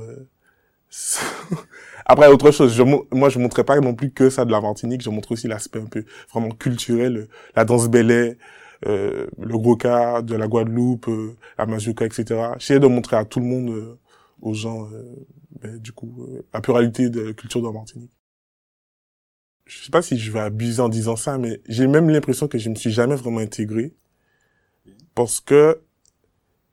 Après, 2.06 2.28
autre 2.28 2.52
chose, 2.52 2.74
je, 2.74 2.84
moi, 2.84 3.30
je 3.30 3.40
montrais 3.40 3.64
pas 3.64 3.80
non 3.80 3.94
plus 3.94 4.12
que 4.12 4.30
ça 4.30 4.46
de 4.46 4.52
la 4.52 4.62
Martinique, 4.62 5.02
je 5.02 5.10
montre 5.10 5.32
aussi 5.34 5.48
l'aspect 5.48 5.80
un 5.80 5.86
peu 5.86 6.06
vraiment 6.32 6.52
culturel, 6.52 7.28
la 7.56 7.66
danse 7.66 7.90
belay, 7.90 8.38
euh, 8.86 9.28
le 9.38 9.76
cas 9.76 10.22
de 10.22 10.36
la 10.36 10.48
Guadeloupe, 10.48 11.10
la 11.58 11.66
mazurka, 11.66 12.06
etc. 12.06 12.52
J'essaie 12.60 12.80
de 12.80 12.88
montrer 12.88 13.18
à 13.18 13.26
tout 13.26 13.40
le 13.40 13.46
monde 13.46 13.98
aux 14.42 14.54
gens, 14.54 14.88
euh, 14.92 15.26
ben, 15.62 15.78
du 15.78 15.92
coup, 15.92 16.26
euh, 16.30 16.46
la 16.54 16.62
pluralité 16.62 17.10
de 17.10 17.22
la 17.22 17.34
culture 17.34 17.62
de 17.62 17.70
Martinique. 17.70 18.12
Je 19.66 19.84
sais 19.84 19.92
pas 19.92 20.02
si 20.02 20.18
je 20.18 20.32
vais 20.32 20.40
abuser 20.40 20.82
en 20.82 20.90
disant 20.90 21.16
ça, 21.16 21.38
mais 21.38 21.62
j'ai 21.68 21.88
même 21.88 22.10
l'impression 22.10 22.48
que 22.48 22.58
je 22.58 22.70
me 22.70 22.76
suis 22.76 22.92
jamais 22.92 23.16
vraiment 23.16 23.40
intégré. 23.40 23.94
Parce 25.14 25.40
que, 25.42 25.82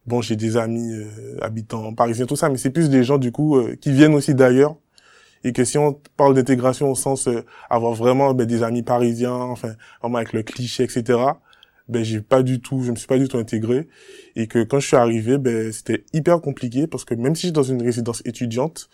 bon, 0.07 0.21
j'ai 0.21 0.37
des 0.37 0.57
amis 0.57 0.93
euh, 0.93 1.39
habitants 1.43 1.95
parisiens, 1.95 2.27
tout 2.27 2.37
ça, 2.37 2.49
mais 2.49 2.59
c'est 2.59 2.71
plus 2.71 2.91
des 2.91 3.05
gens, 3.05 3.19
du 3.19 3.33
coup, 3.33 3.61
qui 3.81 3.93
viennent 3.93 4.15
aussi 4.15 4.35
d'ailleurs. 4.35 4.77
Et 5.47 5.53
que 5.53 5.65
si 5.65 5.77
on 5.77 6.01
parle 6.17 6.35
d'intégration 6.35 6.91
au 6.91 6.95
sens 6.95 7.29
avoir 7.69 7.93
vraiment 7.93 8.33
ben, 8.33 8.47
des 8.47 8.63
amis 8.63 8.83
parisiens, 8.83 9.35
enfin, 9.35 9.75
vraiment 10.01 10.17
avec 10.19 10.33
le 10.33 10.43
cliché, 10.43 10.85
etc., 10.85 11.19
ben 11.89 12.03
j'ai 12.03 12.21
pas 12.23 12.43
du 12.43 12.61
tout, 12.61 12.83
je 12.83 12.91
me 12.91 12.97
suis 12.97 13.07
pas 13.07 13.19
du 13.19 13.29
tout 13.29 13.37
intégré 13.37 13.89
et 14.37 14.47
que 14.47 14.63
quand 14.63 14.81
je 14.81 14.87
suis 14.87 14.97
arrivé, 14.97 15.37
ben 15.37 15.71
c'était 15.71 16.05
hyper 16.15 16.41
compliqué 16.41 16.87
parce 16.87 17.05
que 17.05 17.15
même 17.15 17.35
si 17.35 17.49
j'étais 17.49 17.57
dans 17.57 17.63
une 17.63 17.83
résidence 17.83 18.23
étudiante, 18.25 18.89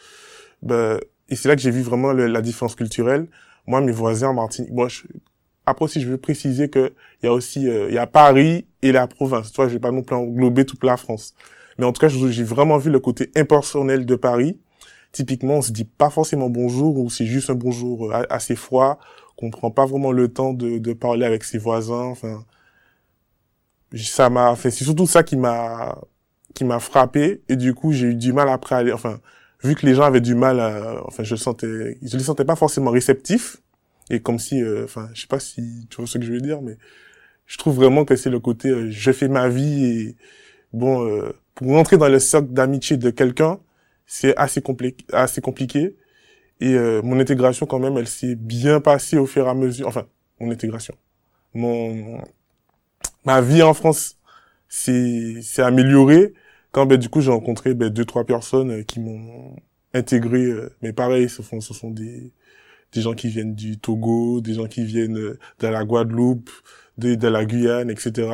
ben 0.62 0.98
et 1.28 1.36
c'est 1.36 1.48
là 1.48 1.54
que 1.54 1.62
j'ai 1.62 1.70
vu 1.70 1.82
vraiment 1.82 2.12
la 2.12 2.40
différence 2.42 2.74
culturelle. 2.74 3.28
Moi, 3.66 3.80
mes 3.80 3.92
voisins 3.92 4.30
en 4.30 4.34
Martinique, 4.34 4.72
moi, 4.72 4.88
je, 4.88 5.02
après 5.70 5.84
aussi, 5.84 6.00
je 6.00 6.08
veux 6.08 6.18
préciser 6.18 6.68
que 6.68 6.92
il 7.22 7.26
y 7.26 7.28
a 7.28 7.32
aussi, 7.32 7.68
euh, 7.68 7.90
y 7.90 7.98
a 7.98 8.06
Paris 8.06 8.66
et 8.82 8.92
la 8.92 9.06
province. 9.06 9.52
Tu 9.52 9.56
vois, 9.56 9.68
je 9.68 9.74
vais 9.74 9.80
pas 9.80 9.90
non 9.90 10.02
plus 10.02 10.16
englober 10.16 10.64
toute 10.64 10.84
la 10.84 10.96
France, 10.96 11.34
mais 11.78 11.84
en 11.84 11.92
tout 11.92 12.00
cas, 12.00 12.08
j'ai 12.08 12.44
vraiment 12.44 12.78
vu 12.78 12.90
le 12.90 13.00
côté 13.00 13.30
impersonnel 13.36 14.06
de 14.06 14.14
Paris. 14.16 14.58
Typiquement, 15.12 15.56
on 15.56 15.62
se 15.62 15.72
dit 15.72 15.84
pas 15.84 16.10
forcément 16.10 16.50
bonjour 16.50 16.98
ou 16.98 17.10
c'est 17.10 17.26
juste 17.26 17.50
un 17.50 17.54
bonjour 17.54 18.12
euh, 18.12 18.22
assez 18.30 18.56
froid, 18.56 18.98
qu'on 19.36 19.50
prend 19.50 19.70
pas 19.70 19.86
vraiment 19.86 20.12
le 20.12 20.28
temps 20.28 20.52
de, 20.52 20.92
parler 20.92 21.26
avec 21.26 21.44
ses 21.44 21.58
voisins. 21.58 22.04
Enfin, 22.04 22.44
ça 23.96 24.30
m'a 24.30 24.54
fait 24.56 24.70
c'est 24.70 24.84
surtout 24.84 25.06
ça 25.06 25.22
qui 25.22 25.36
m'a 25.36 25.98
qui 26.54 26.64
m'a 26.64 26.78
frappé 26.78 27.42
et 27.48 27.56
du 27.56 27.74
coup 27.74 27.92
j'ai 27.92 28.08
eu 28.08 28.14
du 28.14 28.32
mal 28.32 28.48
après 28.48 28.74
à 28.76 28.78
aller 28.78 28.92
enfin 28.92 29.20
vu 29.64 29.74
que 29.74 29.84
les 29.86 29.94
gens 29.94 30.04
avaient 30.04 30.20
du 30.20 30.34
mal 30.34 30.60
à, 30.60 31.02
enfin 31.06 31.24
je 31.24 31.34
sentais 31.36 31.98
je 32.02 32.16
les 32.16 32.22
sentais 32.22 32.44
pas 32.44 32.56
forcément 32.56 32.90
réceptifs 32.90 33.56
et 34.10 34.20
comme 34.20 34.38
si 34.38 34.62
euh, 34.62 34.84
enfin 34.84 35.08
je 35.14 35.22
sais 35.22 35.26
pas 35.26 35.40
si 35.40 35.86
tu 35.88 35.96
vois 35.96 36.06
ce 36.06 36.18
que 36.18 36.24
je 36.24 36.32
veux 36.32 36.40
dire 36.40 36.60
mais 36.62 36.76
je 37.46 37.56
trouve 37.58 37.76
vraiment 37.76 38.04
que 38.04 38.16
c'est 38.16 38.30
le 38.30 38.40
côté 38.40 38.68
euh, 38.68 38.90
je 38.90 39.12
fais 39.12 39.28
ma 39.28 39.48
vie 39.48 39.84
et 39.84 40.16
bon 40.72 41.06
euh, 41.06 41.32
pour 41.54 41.68
rentrer 41.68 41.96
dans 41.96 42.08
le 42.08 42.18
cercle 42.18 42.48
d'amitié 42.48 42.96
de 42.96 43.10
quelqu'un 43.10 43.58
c'est 44.06 44.36
assez 44.36 44.60
compliqué 44.60 45.04
assez 45.12 45.40
compliqué. 45.40 45.96
Et 46.62 46.76
mon 47.02 47.18
intégration 47.18 47.64
quand 47.64 47.78
même 47.78 47.96
elle 47.96 48.06
s'est 48.06 48.34
bien 48.34 48.80
passée 48.82 49.16
au 49.16 49.24
fur 49.24 49.46
et 49.46 49.48
à 49.48 49.54
mesure 49.54 49.88
enfin 49.88 50.06
mon 50.40 50.50
intégration. 50.50 50.94
Mon 51.54 52.20
ma 53.24 53.40
vie 53.40 53.62
en 53.62 53.72
France 53.72 54.18
s'est 54.68 55.40
améliorée 55.58 56.34
quand 56.72 56.86
ben 56.86 56.98
du 56.98 57.08
coup 57.08 57.20
j'ai 57.20 57.30
rencontré 57.30 57.74
ben, 57.74 57.88
deux 57.88 58.04
trois 58.04 58.24
personnes 58.24 58.70
euh, 58.70 58.82
qui 58.82 59.00
m'ont 59.00 59.56
intégré 59.94 60.44
euh, 60.44 60.70
mais 60.82 60.92
pareil 60.92 61.28
ce 61.28 61.42
sont 61.42 61.60
ce 61.60 61.74
sont 61.74 61.90
des 61.90 62.32
des 62.92 63.00
gens 63.02 63.14
qui 63.14 63.28
viennent 63.28 63.54
du 63.54 63.78
Togo, 63.78 64.40
des 64.40 64.54
gens 64.54 64.66
qui 64.66 64.84
viennent 64.84 65.14
de 65.14 65.66
la 65.66 65.84
Guadeloupe, 65.84 66.50
de, 66.98 67.28
la 67.28 67.44
Guyane, 67.44 67.90
etc. 67.90 68.28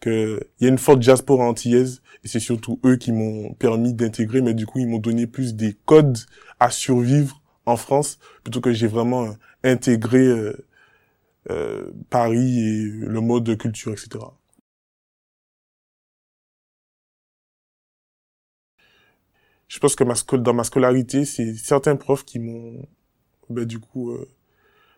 Que 0.00 0.40
il 0.58 0.64
y 0.64 0.66
a 0.66 0.70
une 0.70 0.78
forte 0.78 1.00
diaspora 1.00 1.44
antillaise 1.44 2.02
et 2.24 2.28
c'est 2.28 2.40
surtout 2.40 2.80
eux 2.84 2.96
qui 2.96 3.12
m'ont 3.12 3.52
permis 3.54 3.92
d'intégrer, 3.94 4.40
mais 4.40 4.54
du 4.54 4.66
coup 4.66 4.78
ils 4.78 4.88
m'ont 4.88 4.98
donné 4.98 5.26
plus 5.26 5.54
des 5.54 5.74
codes 5.84 6.18
à 6.58 6.70
survivre 6.70 7.42
en 7.66 7.76
France 7.76 8.18
plutôt 8.42 8.60
que 8.60 8.72
j'ai 8.72 8.86
vraiment 8.86 9.34
intégré 9.64 10.26
euh, 10.26 10.66
euh, 11.50 11.92
Paris 12.10 12.60
et 12.60 12.84
le 12.84 13.20
mode 13.20 13.44
de 13.44 13.54
culture, 13.54 13.92
etc. 13.92 14.24
Je 19.68 19.78
pense 19.78 19.94
que 19.94 20.36
dans 20.36 20.52
ma 20.52 20.64
scolarité, 20.64 21.24
c'est 21.24 21.54
certains 21.54 21.96
profs 21.96 22.24
qui 22.24 22.38
m'ont, 22.40 22.82
ben, 23.50 23.64
du 23.64 23.78
coup, 23.78 24.10
euh, 24.10 24.28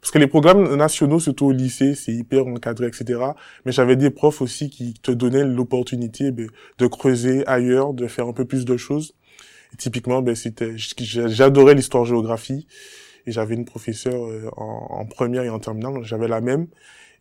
parce 0.01 0.11
que 0.11 0.19
les 0.19 0.27
programmes 0.27 0.75
nationaux, 0.75 1.21
surtout 1.21 1.47
au 1.47 1.53
lycée, 1.53 1.95
c'est 1.95 2.13
hyper 2.13 2.47
encadré, 2.47 2.89
etc. 2.89 3.21
Mais 3.65 3.73
j'avais 3.73 3.95
des 3.95 4.11
profs 4.11 4.43
aussi 4.43 4.69
qui 4.69 4.95
te 4.95 5.13
donnaient 5.13 5.45
l'opportunité 5.45 6.33
ben, 6.33 6.49
de 6.79 6.87
creuser 6.89 7.47
ailleurs, 7.47 7.95
de 7.95 8.09
faire 8.09 8.27
un 8.27 8.33
peu 8.33 8.45
plus 8.45 8.65
de 8.65 8.77
choses. 8.77 9.15
Typiquement, 9.79 10.21
ben, 10.21 10.35
c'était, 10.35 10.73
j'adorais 10.77 11.75
l'histoire-géographie. 11.75 12.67
Et 13.27 13.33
j'avais 13.33 13.55
une 13.55 13.65
professeure 13.65 14.27
euh, 14.27 14.51
en, 14.57 15.07
première 15.07 15.45
et 15.45 15.51
en 15.51 15.61
terminale, 15.61 16.03
j'avais 16.03 16.27
la 16.27 16.41
même. 16.41 16.67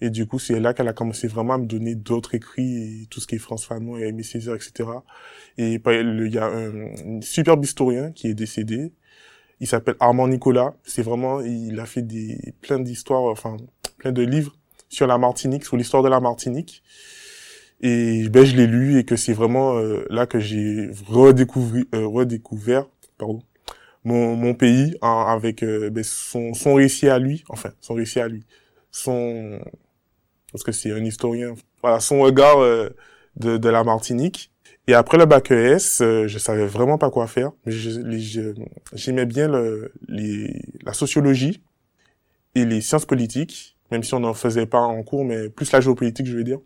Et 0.01 0.09
du 0.09 0.25
coup, 0.25 0.39
c'est 0.39 0.59
là 0.59 0.73
qu'elle 0.73 0.87
a 0.87 0.93
commencé 0.93 1.27
vraiment 1.27 1.53
à 1.53 1.57
me 1.59 1.67
donner 1.67 1.93
d'autres 1.93 2.33
écrits, 2.33 3.03
et 3.03 3.05
tout 3.11 3.19
ce 3.19 3.27
qui 3.27 3.35
est 3.35 3.37
France 3.37 3.65
Fanon 3.65 3.99
et 3.99 4.07
Aimé 4.07 4.23
Césaire, 4.23 4.55
etc. 4.55 4.89
Et 5.59 5.73
il 5.75 6.33
y 6.33 6.37
a 6.39 6.45
un, 6.45 7.17
un 7.17 7.21
superbe 7.21 7.63
historien 7.63 8.11
qui 8.11 8.27
est 8.27 8.33
décédé, 8.33 8.91
il 9.61 9.67
s'appelle 9.67 9.95
Armand 9.99 10.27
Nicolas. 10.27 10.73
C'est 10.83 11.03
vraiment, 11.03 11.39
il 11.39 11.79
a 11.79 11.85
fait 11.85 12.01
des 12.01 12.53
plein 12.61 12.79
d'histoires, 12.79 13.23
enfin 13.23 13.55
plein 13.97 14.11
de 14.11 14.23
livres 14.23 14.57
sur 14.89 15.07
la 15.07 15.17
Martinique, 15.17 15.63
sur 15.63 15.77
l'histoire 15.77 16.03
de 16.03 16.09
la 16.09 16.19
Martinique. 16.19 16.83
Et 17.79 18.27
ben 18.29 18.43
je 18.43 18.55
l'ai 18.55 18.67
lu 18.67 18.97
et 18.97 19.05
que 19.05 19.15
c'est 19.15 19.33
vraiment 19.33 19.77
euh, 19.77 20.05
là 20.09 20.25
que 20.25 20.39
j'ai 20.39 20.89
redécouvert, 21.07 21.85
euh, 21.95 22.05
redécouvert, 22.07 22.87
pardon, 23.17 23.41
mon, 24.03 24.35
mon 24.35 24.55
pays 24.55 24.97
hein, 25.01 25.25
avec 25.27 25.63
euh, 25.63 25.89
ben, 25.91 26.03
son, 26.03 26.53
son 26.53 26.75
récit 26.75 27.07
à 27.07 27.19
lui, 27.19 27.43
enfin 27.49 27.71
son 27.81 27.93
récit 27.93 28.19
à 28.19 28.27
lui, 28.27 28.43
son 28.91 29.59
parce 30.51 30.63
que 30.63 30.71
c'est 30.71 30.91
un 30.91 31.03
historien, 31.05 31.53
voilà 31.81 31.99
son 31.99 32.19
regard 32.19 32.59
de, 33.37 33.57
de 33.57 33.69
la 33.69 33.83
Martinique 33.83 34.50
et 34.87 34.93
après 34.93 35.17
le 35.17 35.25
bac 35.25 35.51
ES, 35.51 36.01
euh, 36.01 36.27
je 36.27 36.37
savais 36.37 36.65
vraiment 36.65 36.97
pas 36.97 37.09
quoi 37.09 37.27
faire. 37.27 37.51
J'aimais 37.65 39.25
bien 39.25 39.47
le, 39.47 39.93
les, 40.07 40.61
la 40.83 40.93
sociologie 40.93 41.61
et 42.55 42.65
les 42.65 42.81
sciences 42.81 43.05
politiques, 43.05 43.77
même 43.91 44.03
si 44.03 44.13
on 44.13 44.19
n'en 44.19 44.33
faisait 44.33 44.65
pas 44.65 44.81
en 44.81 45.03
cours, 45.03 45.23
mais 45.23 45.49
plus 45.49 45.71
la 45.71 45.81
géopolitique, 45.81 46.25
je 46.25 46.35
veux 46.35 46.43
dire. 46.43 46.59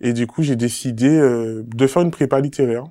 Et 0.00 0.12
du 0.12 0.26
coup, 0.26 0.42
j'ai 0.42 0.56
décidé 0.56 1.08
euh, 1.08 1.62
de 1.66 1.86
faire 1.86 2.02
une 2.02 2.10
prépa 2.10 2.40
littéraire, 2.40 2.84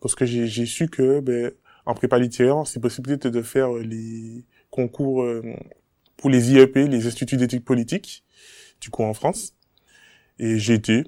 parce 0.00 0.14
que 0.14 0.24
j'ai 0.24 0.66
su 0.66 0.88
que 0.88 1.20
ben, 1.20 1.52
en 1.86 1.94
prépa 1.94 2.18
littéraire, 2.18 2.66
c'est 2.66 2.80
possibilité 2.80 3.30
de 3.30 3.42
faire 3.42 3.72
les 3.74 4.44
concours 4.70 5.22
euh, 5.22 5.42
pour 6.16 6.30
les 6.30 6.52
IEP, 6.52 6.76
les 6.76 7.06
instituts 7.06 7.36
d'éthique 7.36 7.64
politique, 7.64 8.24
du 8.80 8.90
coup 8.90 9.02
en 9.04 9.14
France. 9.14 9.54
Et 10.38 10.58
j'ai 10.58 10.74
été, 10.74 11.04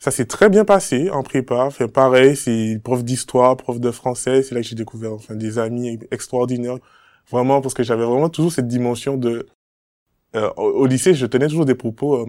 ça 0.00 0.10
s'est 0.10 0.24
très 0.24 0.48
bien 0.48 0.64
passé 0.64 1.10
en 1.10 1.22
prépa. 1.22 1.64
Enfin, 1.66 1.86
pareil, 1.86 2.34
c'est 2.34 2.80
prof 2.82 3.04
d'histoire, 3.04 3.56
prof 3.56 3.78
de 3.78 3.90
français. 3.90 4.42
C'est 4.42 4.54
là 4.54 4.62
que 4.62 4.66
j'ai 4.66 4.74
découvert 4.74 5.12
enfin 5.12 5.36
des 5.36 5.58
amis 5.58 5.98
extraordinaires. 6.10 6.78
Vraiment, 7.30 7.60
parce 7.60 7.74
que 7.74 7.82
j'avais 7.82 8.04
vraiment 8.04 8.30
toujours 8.30 8.52
cette 8.52 8.66
dimension 8.66 9.16
de... 9.16 9.46
Euh, 10.36 10.50
au 10.56 10.86
lycée, 10.86 11.14
je 11.14 11.26
tenais 11.26 11.48
toujours 11.48 11.66
des 11.66 11.74
propos 11.74 12.16
euh, 12.16 12.26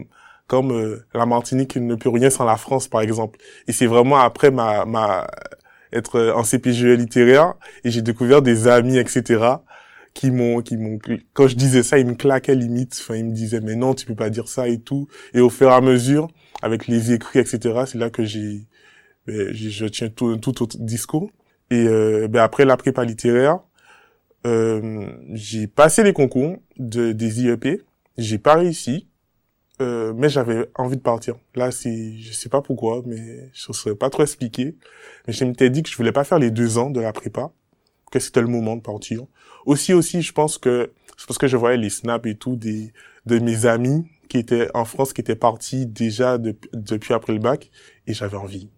comme 0.47 0.71
euh, 0.71 1.05
la 1.13 1.25
Martinique 1.25 1.77
ne 1.77 1.95
peut 1.95 2.09
rien 2.09 2.29
sans 2.29 2.45
la 2.45 2.57
France, 2.57 2.87
par 2.87 3.01
exemple. 3.01 3.39
Et 3.67 3.71
c'est 3.71 3.87
vraiment 3.87 4.17
après 4.17 4.51
ma, 4.51 4.85
ma 4.85 5.27
être 5.93 6.31
en 6.35 6.43
CPGE 6.43 6.85
littéraire 6.97 7.53
et 7.83 7.91
j'ai 7.91 8.01
découvert 8.01 8.41
des 8.41 8.67
amis, 8.67 8.97
etc 8.97 9.55
qui 10.13 10.31
m'ont 10.31 10.61
qui 10.61 10.77
m'ont 10.77 10.99
quand 11.33 11.47
je 11.47 11.55
disais 11.55 11.83
ça 11.83 11.97
ils 11.97 12.05
me 12.05 12.15
claquaient 12.15 12.55
limite 12.55 12.97
enfin 12.99 13.15
ils 13.15 13.25
me 13.25 13.33
disaient 13.33 13.61
mais 13.61 13.75
non 13.75 13.93
tu 13.93 14.05
peux 14.05 14.15
pas 14.15 14.29
dire 14.29 14.47
ça 14.47 14.67
et 14.67 14.79
tout 14.79 15.07
et 15.33 15.39
au 15.39 15.49
fur 15.49 15.69
et 15.69 15.73
à 15.73 15.81
mesure 15.81 16.27
avec 16.61 16.87
les 16.87 17.11
écrits, 17.11 17.39
etc. 17.39 17.83
C'est 17.85 17.97
là 17.97 18.09
que 18.09 18.23
j'ai, 18.23 18.67
ben, 19.27 19.53
je 19.53 19.85
tiens 19.85 20.09
tout, 20.09 20.37
tout 20.37 20.63
autre 20.63 20.77
discours. 20.79 21.31
Et 21.69 21.87
euh, 21.87 22.27
ben 22.27 22.41
après 22.41 22.65
la 22.65 22.77
prépa 22.77 23.05
littéraire, 23.05 23.59
euh, 24.45 25.07
j'ai 25.33 25.67
passé 25.67 26.03
les 26.03 26.13
concours 26.13 26.57
de, 26.77 27.11
des 27.11 27.41
IEP. 27.43 27.83
J'ai 28.17 28.37
pas 28.37 28.55
réussi, 28.55 29.07
euh, 29.81 30.13
mais 30.15 30.29
j'avais 30.29 30.69
envie 30.75 30.97
de 30.97 31.01
partir. 31.01 31.35
Là, 31.55 31.71
c'est, 31.71 32.17
je 32.17 32.33
sais 32.33 32.49
pas 32.49 32.61
pourquoi, 32.61 33.01
mais 33.05 33.49
je 33.53 33.67
ne 33.69 33.73
saurais 33.73 33.95
pas 33.95 34.09
trop 34.09 34.23
expliquer. 34.23 34.75
Mais 35.27 35.33
je 35.33 35.45
m'étais 35.45 35.69
dit 35.69 35.83
que 35.83 35.89
je 35.89 35.95
voulais 35.95 36.11
pas 36.11 36.23
faire 36.25 36.39
les 36.39 36.51
deux 36.51 36.77
ans 36.77 36.89
de 36.89 36.99
la 36.99 37.13
prépa, 37.13 37.51
que 38.11 38.19
c'était 38.19 38.41
le 38.41 38.47
moment 38.47 38.75
de 38.75 38.81
partir. 38.81 39.23
Aussi, 39.65 39.93
aussi, 39.93 40.21
je 40.21 40.33
pense 40.33 40.57
que 40.57 40.91
c'est 41.17 41.27
parce 41.27 41.37
que 41.37 41.47
je 41.47 41.57
voyais 41.57 41.77
les 41.77 41.89
snaps 41.89 42.27
et 42.29 42.35
tout 42.35 42.55
des 42.55 42.93
de 43.25 43.39
mes 43.39 43.65
amis 43.65 44.05
qui 44.31 44.37
était 44.37 44.69
en 44.73 44.85
France, 44.85 45.11
qui 45.13 45.21
était 45.21 45.35
parti 45.35 45.85
déjà 45.85 46.37
depuis 46.37 47.13
après 47.13 47.33
le 47.33 47.39
bac, 47.39 47.69
et 48.07 48.13
j'avais 48.13 48.37
envie. 48.37 48.69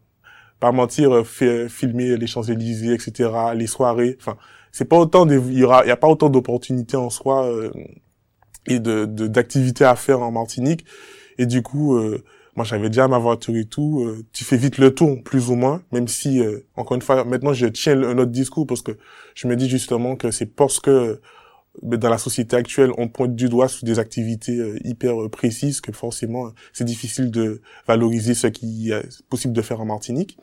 Pas 0.59 0.71
mentir, 0.71 1.11
euh, 1.13 1.67
filmer 1.69 2.17
les 2.17 2.25
Champs-Élysées, 2.27 2.93
etc., 2.93 3.29
les 3.53 3.67
soirées. 3.67 4.17
Enfin, 4.19 4.35
c'est 4.71 4.85
pas 4.85 4.97
autant 4.97 5.27
de, 5.27 5.35
il 5.35 5.59
y 5.59 5.63
aura, 5.63 5.85
il 5.85 5.89
y 5.89 5.91
a 5.91 5.97
pas 5.97 6.07
autant 6.07 6.29
d'opportunités 6.29 6.97
en 6.97 7.11
soi 7.11 7.45
euh, 7.45 7.71
et 8.65 8.79
de 8.79 9.05
d'activités 9.05 9.85
à 9.85 9.95
faire 9.95 10.21
en 10.21 10.31
Martinique. 10.31 10.85
Et 11.37 11.45
du 11.45 11.61
coup, 11.61 11.95
euh, 11.97 12.23
moi 12.55 12.65
j'avais 12.65 12.89
déjà 12.89 13.07
ma 13.07 13.17
voiture 13.17 13.55
et 13.55 13.65
tout. 13.65 14.07
tu 14.31 14.43
fais 14.43 14.57
vite 14.57 14.77
le 14.77 14.93
tour, 14.93 15.23
plus 15.23 15.49
ou 15.49 15.55
moins, 15.55 15.81
même 15.91 16.07
si 16.07 16.41
encore 16.75 16.95
une 16.95 17.01
fois, 17.01 17.23
maintenant 17.23 17.53
je 17.53 17.67
tiens 17.67 18.01
un 18.03 18.17
autre 18.17 18.31
discours 18.31 18.67
parce 18.67 18.81
que 18.81 18.91
je 19.35 19.47
me 19.47 19.55
dis 19.55 19.69
justement 19.69 20.15
que 20.15 20.31
c'est 20.31 20.45
parce 20.45 20.79
que 20.79 21.19
mais 21.81 21.97
dans 21.97 22.09
la 22.09 22.17
société 22.17 22.55
actuelle, 22.55 22.91
on 22.97 23.07
pointe 23.07 23.35
du 23.35 23.49
doigt 23.49 23.67
sur 23.67 23.85
des 23.85 23.97
activités 23.97 24.57
euh, 24.57 24.77
hyper 24.83 25.23
euh, 25.23 25.29
précises 25.29 25.81
que 25.81 25.91
forcément 25.91 26.51
c'est 26.71 26.83
difficile 26.83 27.31
de 27.31 27.61
valoriser 27.87 28.35
ce 28.35 28.47
qui 28.47 28.91
est 28.91 29.23
possible 29.29 29.53
de 29.53 29.61
faire 29.61 29.81
en 29.81 29.85
Martinique. 29.85 30.37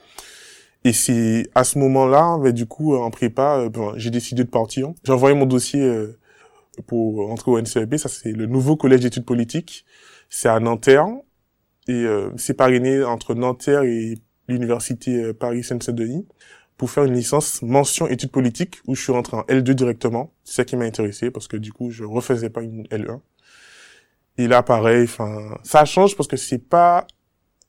Et 0.83 0.93
c'est 0.93 1.49
à 1.55 1.62
ce 1.62 1.79
moment-là, 1.79 2.38
ben, 2.38 2.52
du 2.52 2.67
coup, 2.67 2.97
en 2.97 3.11
prépa, 3.11 3.59
euh, 3.59 3.69
ben, 3.69 3.93
j'ai 3.97 4.11
décidé 4.11 4.45
de 4.45 4.49
partir. 4.49 4.93
J'ai 5.05 5.12
envoyé 5.12 5.37
mon 5.37 5.47
dossier 5.47 5.88
pour 6.87 7.31
entrer 7.31 7.50
au 7.50 7.61
NCEP. 7.61 7.97
Ça, 7.97 8.09
c'est 8.09 8.33
le 8.33 8.47
nouveau 8.47 8.76
collège 8.76 9.00
d'études 9.00 9.26
politiques. 9.26 9.85
C'est 10.31 10.49
à 10.49 10.59
Nanterre. 10.59 11.07
Et 11.89 12.07
c'est 12.37 12.55
parrainé 12.55 13.03
entre 13.03 13.35
Nanterre 13.35 13.83
et 13.83 14.19
l'université 14.49 15.33
Paris 15.33 15.65
Saint-Denis 15.65 16.27
pour 16.81 16.91
faire 16.91 17.05
une 17.05 17.13
licence 17.13 17.61
mention 17.61 18.07
études 18.09 18.31
politiques 18.31 18.81
où 18.87 18.95
je 18.95 19.03
suis 19.03 19.13
rentré 19.13 19.37
en 19.37 19.43
L2 19.43 19.75
directement. 19.75 20.33
C'est 20.45 20.55
ça 20.55 20.65
qui 20.65 20.77
m'a 20.77 20.87
intéressé 20.87 21.31
parce 21.31 21.47
que 21.47 21.59
du 21.59 21.75
coup, 21.75 21.91
je 21.91 22.05
refaisais 22.05 22.49
pas 22.49 22.63
une 22.63 22.85
L1. 22.85 23.21
Et 24.39 24.49
là, 24.49 24.63
pareil, 24.63 25.05
enfin, 25.05 25.59
ça 25.63 25.85
change 25.85 26.17
parce 26.17 26.27
que 26.27 26.39
c'est 26.39 26.59
pas 26.59 27.07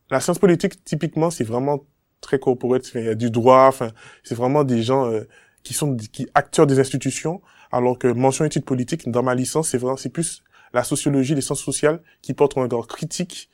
la 0.09 0.21
science 0.21 0.39
politique 0.39 0.83
typiquement, 0.85 1.29
c'est 1.29 1.43
vraiment 1.43 1.85
très 2.21 2.39
corporate. 2.39 2.89
Il 2.95 3.03
y 3.03 3.07
a 3.09 3.15
du 3.15 3.29
droit, 3.29 3.65
enfin, 3.67 3.91
c'est 4.23 4.35
vraiment 4.35 4.63
des 4.63 4.81
gens 4.81 5.11
euh, 5.11 5.27
qui 5.63 5.73
sont 5.73 5.97
qui 5.97 6.29
acteurs 6.33 6.65
des 6.65 6.79
institutions, 6.79 7.41
alors 7.73 7.99
que 7.99 8.07
mention 8.07 8.45
études 8.45 8.63
politiques 8.63 9.09
dans 9.11 9.23
ma 9.23 9.35
licence, 9.35 9.71
c'est 9.71 9.77
vraiment 9.77 9.97
c'est 9.97 10.07
plus 10.09 10.41
la 10.73 10.85
sociologie, 10.85 11.35
les 11.35 11.41
sciences 11.41 11.61
sociales 11.61 12.01
qui 12.21 12.33
portent 12.33 12.57
un 12.57 12.61
regard 12.61 12.87
critique 12.87 13.49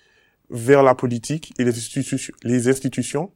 vers 0.50 0.84
la 0.84 0.96
politique 0.96 1.54
et 1.60 1.64
les 1.64 1.78
institutions, 1.78 2.34
les 2.44 2.70
institutions 2.70 3.32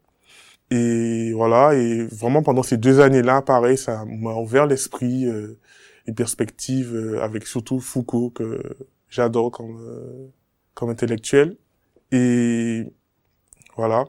et 0.72 1.34
voilà, 1.34 1.74
et 1.75 2.06
vraiment 2.06 2.44
pendant 2.44 2.63
ces 2.63 2.77
deux 2.77 3.01
années-là, 3.01 3.41
pareil, 3.41 3.77
ça 3.77 4.06
m'a 4.06 4.36
ouvert 4.36 4.68
l'esprit, 4.68 5.25
euh, 5.25 5.60
les 6.08 6.13
perspectives, 6.13 6.96
euh, 6.96 7.22
avec 7.22 7.46
surtout 7.46 7.82
Foucault 7.82 8.30
que 8.30 8.63
j'adore 9.10 9.51
comme 9.51 9.77
euh, 9.82 10.30
comme 10.74 10.89
intellectuel. 10.89 11.58
Et 12.13 12.86
voilà. 13.75 14.06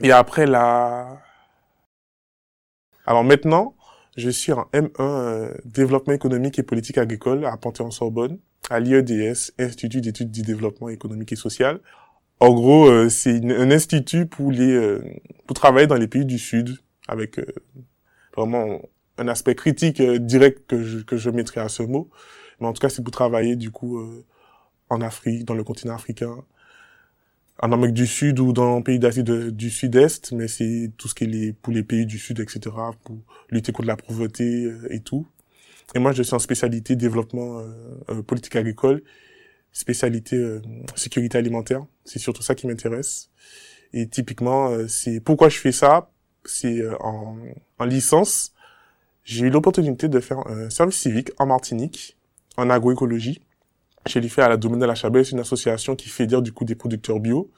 Et 0.00 0.12
après 0.12 0.46
la, 0.46 1.20
alors 3.10 3.24
maintenant, 3.24 3.74
je 4.16 4.30
suis 4.30 4.52
en 4.52 4.68
M1 4.72 4.90
euh, 5.00 5.54
développement 5.64 6.12
économique 6.12 6.60
et 6.60 6.62
politique 6.62 6.96
agricole 6.96 7.44
à 7.44 7.56
Panthéon-Sorbonne, 7.56 8.38
à 8.70 8.78
l'IEDS, 8.78 9.52
Institut 9.58 10.00
d'études 10.00 10.30
du 10.30 10.42
développement 10.42 10.88
économique 10.88 11.32
et 11.32 11.36
social. 11.36 11.80
En 12.40 12.54
gros, 12.54 12.88
euh, 12.88 13.10
c'est 13.10 13.36
un 13.44 13.70
institut 13.70 14.24
pour 14.26 14.50
les 14.50 14.72
euh, 14.72 15.02
pour 15.46 15.54
travailler 15.54 15.86
dans 15.86 15.96
les 15.96 16.08
pays 16.08 16.24
du 16.24 16.38
Sud 16.38 16.78
avec 17.06 17.38
euh, 17.38 17.44
vraiment 18.34 18.80
un 19.18 19.28
aspect 19.28 19.54
critique 19.54 20.00
direct 20.02 20.66
que 20.66 20.82
je, 20.82 20.98
que 21.00 21.18
je 21.18 21.28
mettrai 21.28 21.60
à 21.60 21.68
ce 21.68 21.82
mot. 21.82 22.08
Mais 22.60 22.66
en 22.66 22.72
tout 22.72 22.80
cas, 22.80 22.88
c'est 22.88 23.02
pour 23.02 23.12
travailler 23.12 23.56
du 23.56 23.70
coup 23.70 24.02
en 24.88 25.00
Afrique, 25.02 25.44
dans 25.44 25.54
le 25.54 25.64
continent 25.64 25.94
africain, 25.94 26.36
en 27.62 27.72
Amérique 27.72 27.94
du 27.94 28.06
Sud 28.06 28.40
ou 28.40 28.52
dans 28.52 28.78
les 28.78 28.82
pays 28.82 28.98
d'Asie 28.98 29.24
du 29.24 29.70
Sud-Est, 29.70 30.32
mais 30.32 30.48
c'est 30.48 30.90
tout 30.96 31.08
ce 31.08 31.14
qui 31.14 31.24
est 31.24 31.26
les, 31.26 31.52
pour 31.52 31.72
les 31.72 31.82
pays 31.82 32.06
du 32.06 32.18
Sud, 32.18 32.40
etc., 32.40 32.60
pour 33.04 33.18
lutter 33.50 33.72
contre 33.72 33.88
la 33.88 33.96
pauvreté 33.96 34.70
et 34.90 35.00
tout. 35.00 35.26
Et 35.94 35.98
moi, 35.98 36.12
je 36.12 36.22
suis 36.22 36.34
en 36.34 36.38
spécialité 36.38 36.96
développement 36.96 37.62
politique 38.26 38.56
agricole, 38.56 39.02
spécialité 39.72 40.60
sécurité 40.96 41.38
alimentaire. 41.38 41.84
C'est 42.04 42.18
surtout 42.18 42.42
ça 42.42 42.54
qui 42.54 42.66
m'intéresse. 42.66 43.30
Et 43.92 44.08
typiquement, 44.08 44.76
c'est 44.88 45.20
pourquoi 45.20 45.48
je 45.48 45.58
fais 45.58 45.72
ça. 45.72 46.10
C'est 46.44 46.82
en, 47.00 47.36
en 47.78 47.84
licence, 47.84 48.52
j'ai 49.24 49.46
eu 49.46 49.50
l'opportunité 49.50 50.08
de 50.08 50.20
faire 50.20 50.38
un 50.46 50.70
service 50.70 50.96
civique 50.96 51.30
en 51.38 51.46
Martinique, 51.46 52.16
en 52.56 52.70
agroécologie. 52.70 53.40
J'ai 54.06 54.26
fait 54.28 54.42
à 54.42 54.48
la 54.48 54.56
Domaine 54.56 54.80
de 54.80 54.86
la 54.86 54.94
Chabelle, 54.94 55.24
c'est 55.24 55.32
une 55.32 55.40
association 55.40 55.94
qui 55.94 56.08
fédère 56.08 56.42
du 56.42 56.52
coup 56.52 56.64
des 56.64 56.74
producteurs 56.74 57.20
bio. 57.20 57.50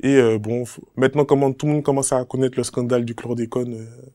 Et 0.00 0.16
euh, 0.16 0.38
bon, 0.38 0.64
maintenant, 0.96 1.24
comment 1.24 1.52
tout 1.52 1.66
le 1.66 1.72
monde 1.72 1.82
commence 1.82 2.12
à 2.12 2.24
connaître 2.24 2.58
le 2.58 2.64
scandale 2.64 3.04
du 3.04 3.14
chlordécone 3.14 3.74
euh, 3.74 4.10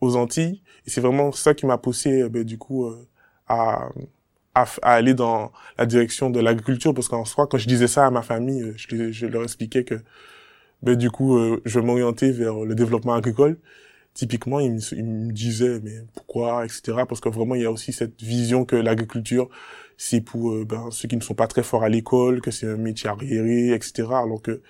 aux 0.00 0.16
Antilles, 0.16 0.62
et 0.86 0.90
c'est 0.90 1.00
vraiment 1.00 1.32
ça 1.32 1.54
qui 1.54 1.66
m'a 1.66 1.78
poussé, 1.78 2.22
euh, 2.22 2.28
ben, 2.28 2.44
du 2.44 2.58
coup, 2.58 2.86
à, 3.48 3.88
à, 4.54 4.66
aller 4.82 5.14
dans 5.14 5.52
la 5.78 5.86
direction 5.86 6.30
de 6.30 6.40
l'agriculture, 6.40 6.94
parce 6.94 7.08
qu'en 7.08 7.24
soi, 7.24 7.46
quand 7.46 7.58
je 7.58 7.68
disais 7.68 7.88
ça 7.88 8.06
à 8.06 8.10
ma 8.10 8.22
famille, 8.22 8.72
je, 8.76 9.12
je 9.12 9.26
leur 9.26 9.42
expliquais 9.42 9.84
que, 9.84 9.96
ben, 10.82 10.96
du 10.96 11.10
coup, 11.10 11.38
je 11.64 11.80
m'orientais 11.80 12.30
vers 12.30 12.60
le 12.64 12.74
développement 12.74 13.14
agricole. 13.14 13.58
Typiquement, 14.14 14.60
ils 14.60 14.72
me, 14.72 15.32
disaient, 15.32 15.80
mais 15.82 16.02
pourquoi, 16.14 16.64
etc. 16.64 16.98
Parce 17.08 17.20
que 17.20 17.28
vraiment, 17.28 17.54
il 17.56 17.62
y 17.62 17.64
a 17.66 17.70
aussi 17.72 17.92
cette 17.92 18.22
vision 18.22 18.64
que 18.64 18.76
l'agriculture, 18.76 19.48
c'est 19.96 20.20
pour 20.20 20.64
ben, 20.64 20.90
ceux 20.90 21.08
qui 21.08 21.16
ne 21.16 21.22
sont 21.22 21.34
pas 21.34 21.46
très 21.48 21.62
forts 21.62 21.82
à 21.84 21.88
l'école, 21.88 22.40
que 22.40 22.50
c'est 22.50 22.66
un 22.68 22.76
métier 22.76 23.10
arriéré, 23.10 23.72
etc. 23.74 24.04
Alors 24.12 24.42
que 24.42 24.62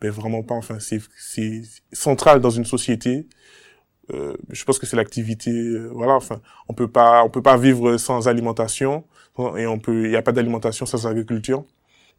ben 0.00 0.10
vraiment 0.10 0.42
pas. 0.42 0.54
Enfin, 0.54 0.78
c'est 0.80 1.62
central 1.92 2.40
dans 2.40 2.50
une 2.50 2.64
société. 2.64 3.26
Euh, 4.14 4.36
je 4.50 4.64
pense 4.64 4.78
que 4.78 4.86
c'est 4.86 4.96
l'activité. 4.96 5.50
Euh, 5.50 5.90
voilà. 5.92 6.14
Enfin, 6.14 6.40
on 6.68 6.74
peut 6.74 6.88
pas 6.88 7.24
on 7.24 7.30
peut 7.30 7.42
pas 7.42 7.56
vivre 7.56 7.96
sans 7.96 8.28
alimentation 8.28 9.04
et 9.56 9.66
on 9.66 9.78
peut 9.78 10.06
il 10.06 10.12
y 10.12 10.16
a 10.16 10.22
pas 10.22 10.32
d'alimentation 10.32 10.86
sans 10.86 11.06
agriculture. 11.06 11.64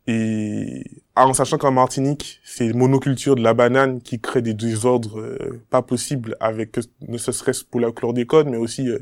Et 0.07 0.83
en 1.15 1.33
sachant 1.33 1.57
qu'en 1.57 1.71
Martinique, 1.71 2.39
c'est 2.43 2.73
monoculture 2.73 3.35
de 3.35 3.41
la 3.41 3.53
banane 3.53 4.01
qui 4.01 4.19
crée 4.19 4.41
des 4.41 4.53
désordres 4.53 5.19
euh, 5.19 5.61
pas 5.69 5.81
possibles 5.81 6.35
avec 6.39 6.79
ne 7.01 7.17
serait-ce 7.17 7.63
pour 7.65 7.79
la 7.79 7.91
chlordécone, 7.91 8.49
mais 8.49 8.57
aussi 8.57 8.89
euh, 8.89 8.99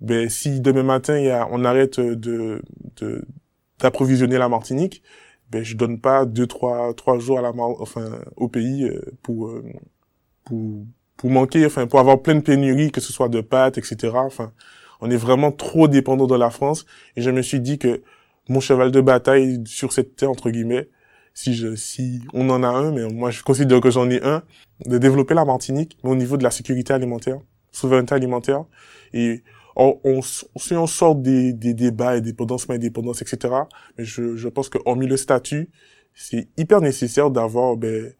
ben, 0.00 0.28
si 0.28 0.60
demain 0.60 0.82
matin 0.82 1.18
il 1.18 1.26
y 1.26 1.30
a, 1.30 1.48
on 1.50 1.64
arrête 1.64 2.00
de 2.00 2.62
d'approvisionner 3.80 4.38
la 4.38 4.48
Martinique, 4.48 5.02
ben 5.50 5.62
je 5.64 5.76
donne 5.76 6.00
pas 6.00 6.24
deux 6.26 6.46
trois 6.46 6.94
trois 6.94 7.18
jours 7.18 7.38
à 7.38 7.42
la 7.42 7.52
enfin 7.56 8.20
au 8.36 8.48
pays 8.48 8.84
euh, 8.84 9.00
pour 9.22 9.48
euh, 9.48 9.64
pour 10.44 10.84
pour 11.18 11.30
manquer 11.30 11.66
enfin 11.66 11.86
pour 11.86 12.00
avoir 12.00 12.22
plein 12.22 12.36
de 12.36 12.40
pénuries 12.40 12.90
que 12.90 13.02
ce 13.02 13.12
soit 13.12 13.28
de 13.28 13.42
pâtes 13.42 13.76
etc 13.76 14.12
enfin 14.14 14.52
on 15.00 15.10
est 15.10 15.16
vraiment 15.16 15.52
trop 15.52 15.86
dépendant 15.86 16.26
de 16.26 16.34
la 16.34 16.50
France. 16.50 16.84
Et 17.14 17.22
je 17.22 17.30
me 17.30 17.42
suis 17.42 17.60
dit 17.60 17.78
que 17.78 18.02
mon 18.48 18.60
cheval 18.60 18.90
de 18.90 19.00
bataille 19.00 19.62
sur 19.66 19.92
cette 19.92 20.16
terre 20.16 20.30
entre 20.30 20.50
guillemets 20.50 20.88
si 21.34 21.54
je 21.54 21.76
si 21.76 22.22
on 22.32 22.48
en 22.50 22.62
a 22.62 22.68
un 22.68 22.90
mais 22.92 23.06
moi 23.12 23.30
je 23.30 23.42
considère 23.42 23.80
que 23.80 23.90
j'en 23.90 24.08
ai 24.10 24.22
un 24.24 24.42
de 24.86 24.98
développer 24.98 25.34
la 25.34 25.44
Martinique 25.44 25.98
mais 26.02 26.10
au 26.10 26.16
niveau 26.16 26.36
de 26.36 26.42
la 26.42 26.50
sécurité 26.50 26.94
alimentaire 26.94 27.38
souveraineté 27.72 28.14
alimentaire. 28.14 28.64
Et 29.12 29.42
on, 29.76 30.00
on, 30.04 30.20
si 30.22 30.74
on 30.74 30.86
sort 30.86 31.14
des, 31.14 31.52
des 31.52 31.74
débats, 31.74 32.10
indépendance, 32.10 32.68
indépendance, 32.68 33.22
etc., 33.22 33.54
mais 33.96 34.04
je, 34.04 34.36
je 34.36 34.48
pense 34.48 34.68
que 34.68 34.78
hormis 34.84 35.06
le 35.06 35.16
statut, 35.16 35.70
c'est 36.14 36.48
hyper 36.56 36.80
nécessaire 36.80 37.30
d'avoir 37.30 37.76
ben, 37.76 38.12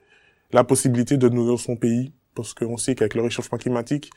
la 0.52 0.64
possibilité 0.64 1.16
de 1.16 1.28
nourrir 1.28 1.58
son 1.58 1.76
pays, 1.76 2.12
parce 2.38 2.54
qu'on 2.54 2.76
sait 2.76 2.94
qu'avec 2.94 3.14
le 3.14 3.22
réchauffement 3.22 3.58
climatique, 3.58 4.10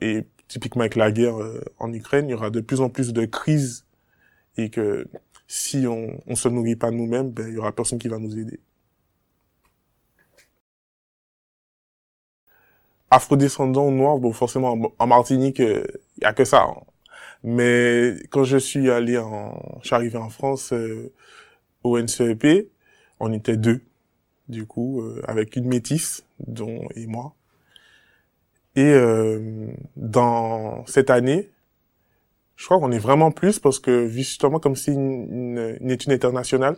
et 0.00 0.24
typiquement 0.48 0.82
avec 0.82 0.96
la 0.96 1.10
guerre 1.10 1.40
euh, 1.40 1.60
en 1.78 1.92
Ukraine, 1.92 2.28
il 2.28 2.32
y 2.32 2.34
aura 2.34 2.50
de 2.50 2.60
plus 2.60 2.80
en 2.80 2.90
plus 2.90 3.12
de 3.12 3.24
crises, 3.24 3.86
et 4.56 4.70
que 4.70 5.06
si 5.48 5.86
on 5.86 6.20
ne 6.26 6.34
se 6.34 6.48
nourrit 6.48 6.76
pas 6.76 6.90
nous-mêmes, 6.90 7.30
ben, 7.30 7.48
il 7.48 7.54
y 7.54 7.58
aura 7.58 7.72
personne 7.72 7.98
qui 7.98 8.08
va 8.08 8.18
nous 8.18 8.38
aider. 8.38 8.60
afrodescendant 13.14 13.90
noir, 13.90 14.18
bon, 14.18 14.32
forcément, 14.32 14.76
en 14.98 15.06
Martinique, 15.06 15.58
il 15.60 15.66
euh, 15.66 15.84
y 16.22 16.24
a 16.24 16.32
que 16.32 16.44
ça. 16.44 16.62
Hein. 16.62 16.82
Mais 17.44 18.14
quand 18.30 18.44
je 18.44 18.56
suis 18.56 18.90
allé 18.90 19.18
en, 19.18 19.78
je 19.82 19.88
suis 19.88 19.94
arrivé 19.94 20.18
en 20.18 20.30
France 20.30 20.72
euh, 20.72 21.12
au 21.84 21.98
NCEP, 21.98 22.70
on 23.20 23.32
était 23.32 23.56
deux, 23.56 23.82
du 24.48 24.66
coup, 24.66 25.02
euh, 25.02 25.22
avec 25.28 25.56
une 25.56 25.66
métisse, 25.66 26.24
dont 26.46 26.88
et 26.96 27.06
moi. 27.06 27.34
Et 28.76 28.92
dans 29.96 30.84
cette 30.86 31.10
année, 31.10 31.50
je 32.56 32.64
crois 32.64 32.78
qu'on 32.78 32.90
est 32.92 32.98
vraiment 32.98 33.30
plus 33.30 33.58
parce 33.58 33.78
que 33.78 34.08
justement 34.08 34.58
comme 34.58 34.74
c'est 34.74 34.92
une, 34.92 35.76
une, 35.80 35.90
étude 35.90 36.12
internationale, 36.12 36.76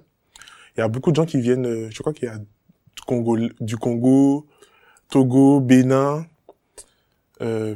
il 0.76 0.80
y 0.80 0.82
a 0.82 0.88
beaucoup 0.88 1.10
de 1.10 1.16
gens 1.16 1.24
qui 1.24 1.40
viennent. 1.40 1.90
Je 1.90 1.98
crois 2.00 2.12
qu'il 2.12 2.26
y 2.26 2.30
a 2.30 2.38
du 2.38 3.02
Congo, 3.06 3.38
du 3.60 3.76
Congo, 3.76 4.46
Togo, 5.08 5.60
Bénin, 5.60 6.26
euh, 7.42 7.74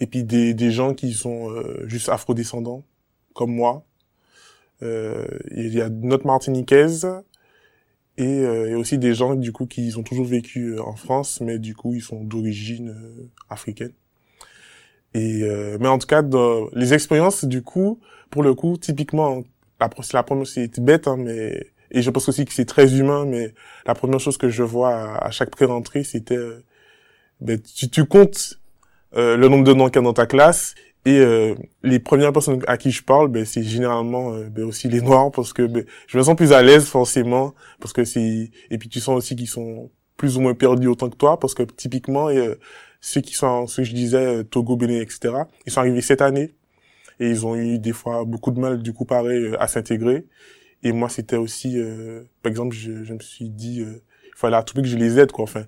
et 0.00 0.06
puis 0.06 0.24
des, 0.24 0.54
des 0.54 0.70
gens 0.70 0.94
qui 0.94 1.12
sont 1.12 1.50
euh, 1.50 1.84
juste 1.86 2.08
afrodescendants, 2.08 2.84
comme 3.34 3.54
moi. 3.54 3.84
Euh, 4.82 5.26
il 5.52 5.72
y 5.72 5.80
a 5.80 5.88
notre 5.88 6.26
martiniquaise 6.26 7.06
et, 8.18 8.40
euh, 8.40 8.70
et, 8.70 8.74
aussi 8.74 8.98
des 8.98 9.14
gens 9.14 9.34
du 9.34 9.52
coup 9.52 9.66
qui 9.66 9.92
ont 9.96 10.02
toujours 10.02 10.26
vécu 10.26 10.78
en 10.78 10.96
France, 10.96 11.40
mais 11.40 11.58
du 11.58 11.74
coup 11.74 11.94
ils 11.94 12.02
sont 12.02 12.22
d'origine 12.22 12.94
africaine. 13.48 13.92
Et 15.14 15.42
mais 15.78 15.88
en 15.88 15.98
tout 15.98 16.06
cas, 16.06 16.22
dans 16.22 16.68
les 16.72 16.94
expériences 16.94 17.44
du 17.44 17.62
coup, 17.62 18.00
pour 18.30 18.42
le 18.42 18.54
coup, 18.54 18.78
typiquement, 18.78 19.42
la, 19.80 19.90
la 20.12 20.22
première 20.22 20.46
c'est 20.46 20.80
bête, 20.80 21.06
hein, 21.06 21.16
mais 21.18 21.72
et 21.92 22.02
je 22.02 22.10
pense 22.10 22.28
aussi 22.28 22.44
que 22.44 22.52
c'est 22.52 22.64
très 22.64 22.94
humain, 22.98 23.26
mais 23.26 23.54
la 23.86 23.94
première 23.94 24.18
chose 24.18 24.38
que 24.38 24.48
je 24.48 24.62
vois 24.62 25.22
à, 25.22 25.30
chaque 25.30 25.50
pré-rentrée, 25.50 26.04
c'était, 26.04 26.36
euh, 26.36 26.64
ben, 27.40 27.60
tu, 27.60 27.90
tu 27.90 28.06
comptes 28.06 28.58
euh, 29.14 29.36
le 29.36 29.48
nombre 29.48 29.64
de 29.64 29.74
noms 29.74 29.88
qu'il 29.88 29.96
y 29.96 29.98
a 29.98 30.02
dans 30.02 30.14
ta 30.14 30.26
classe, 30.26 30.74
et 31.04 31.18
euh, 31.18 31.54
les 31.82 31.98
premières 31.98 32.32
personnes 32.32 32.62
à 32.66 32.76
qui 32.76 32.90
je 32.90 33.02
parle, 33.02 33.28
ben, 33.28 33.44
c'est 33.44 33.62
généralement 33.62 34.32
ben, 34.50 34.64
aussi 34.64 34.88
les 34.88 35.00
noirs, 35.00 35.30
parce 35.32 35.52
que 35.52 35.62
ben, 35.62 35.84
je 36.06 36.18
me 36.18 36.22
sens 36.22 36.36
plus 36.36 36.52
à 36.52 36.62
l'aise 36.62 36.86
forcément, 36.86 37.54
parce 37.80 37.92
que 37.92 38.04
c'est 38.04 38.50
et 38.70 38.78
puis 38.78 38.88
tu 38.88 39.00
sens 39.00 39.16
aussi 39.16 39.36
qu'ils 39.36 39.48
sont 39.48 39.90
plus 40.16 40.36
ou 40.36 40.40
moins 40.40 40.54
perdus 40.54 40.88
autant 40.88 41.10
que 41.10 41.16
toi, 41.16 41.38
parce 41.40 41.54
que 41.54 41.64
typiquement 41.64 42.28
ceux 43.00 43.20
qui 43.20 43.34
sont, 43.34 43.66
ceux 43.66 43.82
que 43.82 43.88
je 43.88 43.94
disais, 43.94 44.44
Togo, 44.44 44.76
Bénin, 44.76 45.00
etc., 45.00 45.34
ils 45.66 45.72
sont 45.72 45.80
arrivés 45.80 46.02
cette 46.02 46.22
année 46.22 46.54
et 47.20 47.28
ils 47.28 47.46
ont 47.46 47.56
eu 47.56 47.78
des 47.78 47.92
fois 47.92 48.24
beaucoup 48.24 48.52
de 48.52 48.60
mal 48.60 48.82
du 48.82 48.92
coup 48.92 49.04
pareil 49.04 49.54
à 49.58 49.66
s'intégrer 49.66 50.26
et 50.82 50.92
moi, 50.92 51.08
c'était 51.08 51.36
aussi, 51.36 51.78
euh, 51.78 52.24
par 52.42 52.50
exemple, 52.50 52.74
je, 52.74 53.04
je, 53.04 53.14
me 53.14 53.20
suis 53.20 53.48
dit, 53.50 53.82
euh, 53.82 54.02
il 54.26 54.36
fallait 54.36 54.56
à 54.56 54.62
tout 54.62 54.74
prix 54.74 54.82
que 54.82 54.88
je 54.88 54.96
les 54.96 55.18
aide, 55.18 55.30
quoi. 55.32 55.44
Enfin, 55.44 55.64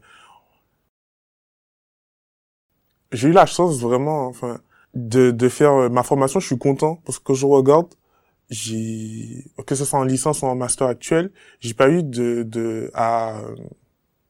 j'ai 3.13 3.29
eu 3.29 3.33
la 3.33 3.47
chance 3.47 3.79
vraiment, 3.79 4.27
enfin, 4.27 4.61
de, 4.95 5.31
de 5.31 5.49
faire 5.49 5.73
euh, 5.73 5.89
ma 5.89 6.03
formation. 6.03 6.41
Je 6.41 6.47
suis 6.47 6.59
content 6.59 7.01
parce 7.05 7.19
que 7.19 7.35
je 7.35 7.47
regarde, 7.47 7.89
j'ai, 8.51 9.45
que 9.67 9.75
ce 9.75 9.85
soit 9.85 9.99
en 9.99 10.05
licence 10.05 10.43
ou 10.43 10.47
en 10.47 10.55
master 10.55 10.87
actuel, 10.87 11.31
j'ai 11.61 11.75
pas 11.75 11.91
eu 11.91 12.03
de, 12.03 12.43
de, 12.43 12.91
à, 12.95 13.41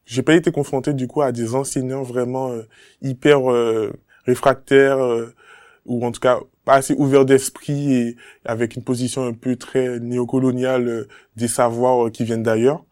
j'ai 0.05 0.23
pas 0.23 0.35
été 0.35 0.51
confronté 0.51 0.93
du 0.93 1.07
coup 1.07 1.21
à 1.21 1.31
des 1.31 1.55
enseignants 1.55 2.03
vraiment 2.03 2.51
euh, 2.51 2.63
hyper 3.01 3.41
réfractaires 4.25 4.99
ou 5.85 6.05
en 6.05 6.11
tout 6.11 6.19
cas 6.19 6.39
pas 6.65 6.75
assez 6.75 6.95
ouvert 6.97 7.25
d'esprit 7.25 7.93
et 7.93 8.17
avec 8.43 8.75
une 8.75 8.83
position 8.83 9.25
un 9.25 9.33
peu 9.33 9.55
très 9.55 9.99
néocoloniale 9.99 10.87
euh, 10.87 11.07
des 11.35 11.47
savoirs 11.47 12.07
euh, 12.07 12.09
qui 12.09 12.23
viennent 12.25 12.43
d'ailleurs. 12.43 12.83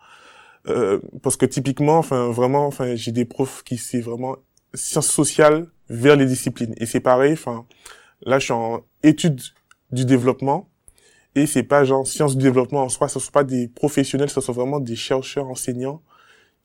Euh, 0.68 1.00
parce 1.22 1.36
que 1.36 1.46
typiquement, 1.46 1.98
enfin 1.98 2.30
vraiment, 2.30 2.66
enfin 2.68 2.96
j'ai 2.96 3.12
des 3.12 3.26
profs 3.26 3.64
qui 3.64 3.78
c'est 3.78 4.00
vraiment 4.00 4.38
sciences 4.74 5.10
sociales 5.10 5.68
vers 5.90 6.16
les 6.16 6.26
disciplines 6.26 6.74
et 6.78 6.86
c'est 6.86 7.00
pareil. 7.00 7.34
Enfin 7.34 7.66
là, 8.22 8.40
je 8.40 8.46
suis 8.46 8.54
en 8.54 8.84
études 9.04 9.42
du 9.92 10.06
développement 10.06 10.70
et 11.36 11.46
c'est 11.46 11.64
pas 11.64 11.84
genre 11.84 12.06
sciences 12.06 12.38
du 12.38 12.44
développement 12.44 12.84
en 12.84 12.90
soi, 12.90 13.08
ce 13.08 13.20
sont 13.20 13.32
pas 13.32 13.44
des 13.44 13.68
professionnels, 13.68 14.30
ce 14.30 14.42
sont 14.42 14.54
vraiment 14.54 14.80
des 14.80 14.96
chercheurs, 14.96 15.48
enseignants 15.48 16.02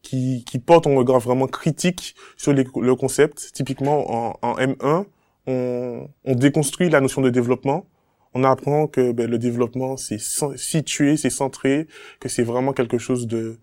qui, 0.03 0.45
qui 0.45 0.59
portent 0.59 0.87
un 0.87 0.97
regard 0.97 1.21
vraiment 1.21 1.47
critique 1.47 2.15
sur 2.37 2.53
le 2.53 2.95
concept. 2.95 3.51
Typiquement 3.53 4.33
en, 4.33 4.39
en 4.43 4.57
M1, 4.57 5.07
on, 5.47 6.09
on, 6.25 6.35
déconstruit 6.35 6.89
la 6.91 7.01
notion 7.01 7.23
de 7.23 7.31
développement. 7.31 7.87
On 8.35 8.45
apprend 8.45 8.87
que 8.87 9.13
ben, 9.13 9.29
le 9.29 9.39
développement, 9.39 9.97
c'est 9.97 10.21
situé, 10.21 11.17
c'est 11.17 11.31
centré, 11.31 11.89
que 12.21 12.29
c'est 12.29 12.43
vraiment 12.43 12.73
quelque 12.73 12.99
chose 12.99 13.27
de... 13.27 13.59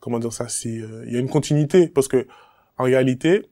Comment 0.00 0.18
dire 0.18 0.32
ça 0.32 0.48
C'est 0.48 0.78
euh, 0.78 1.04
Il 1.06 1.12
y 1.12 1.16
a 1.16 1.20
une 1.20 1.28
continuité. 1.28 1.88
Parce 1.88 2.08
que 2.08 2.26
en 2.78 2.84
réalité, 2.84 3.42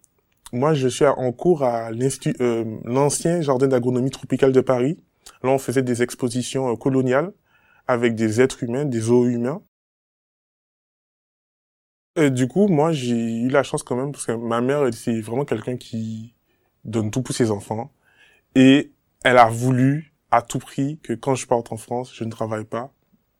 moi, 0.52 0.74
je 0.74 0.88
suis 0.88 1.06
en 1.06 1.32
cours 1.32 1.64
à 1.64 1.90
euh, 1.90 2.78
l'ancien 2.84 3.40
jardin 3.40 3.68
d'agronomie 3.68 4.10
tropicale 4.10 4.52
de 4.52 4.60
Paris. 4.60 5.02
Là, 5.42 5.50
on 5.50 5.58
faisait 5.58 5.82
des 5.82 6.02
expositions 6.02 6.72
euh, 6.72 6.76
coloniales 6.76 7.32
avec 7.88 8.14
des 8.14 8.40
êtres 8.40 8.62
humains, 8.62 8.84
des 8.84 9.00
zoos 9.00 9.26
humains. 9.26 9.62
Du 12.30 12.46
coup, 12.46 12.68
moi, 12.68 12.92
j'ai 12.92 13.40
eu 13.40 13.48
la 13.48 13.62
chance 13.62 13.82
quand 13.82 13.96
même, 13.96 14.12
parce 14.12 14.26
que 14.26 14.32
ma 14.32 14.60
mère, 14.60 14.92
c'est 14.92 15.18
vraiment 15.22 15.46
quelqu'un 15.46 15.78
qui, 15.78 16.34
donne 16.84 17.10
tout 17.10 17.22
pour 17.22 17.34
ses 17.34 17.50
enfants. 17.50 17.92
Et 18.54 18.92
elle 19.24 19.38
a 19.38 19.48
voulu 19.48 20.14
à 20.30 20.42
tout 20.42 20.58
prix 20.58 20.98
que 21.02 21.12
quand 21.12 21.34
je 21.34 21.46
parte 21.46 21.72
en 21.72 21.76
France, 21.76 22.12
je 22.14 22.24
ne 22.24 22.30
travaille 22.30 22.64
pas 22.64 22.92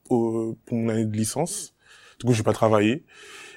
pour 0.05 0.57
mon 0.71 0.89
année 0.89 1.07
de 1.07 1.17
licence. 1.17 1.75
Du 2.19 2.27
coup, 2.27 2.33
je 2.33 2.39
vais 2.39 2.45
pas 2.45 2.53
travailler. 2.53 3.05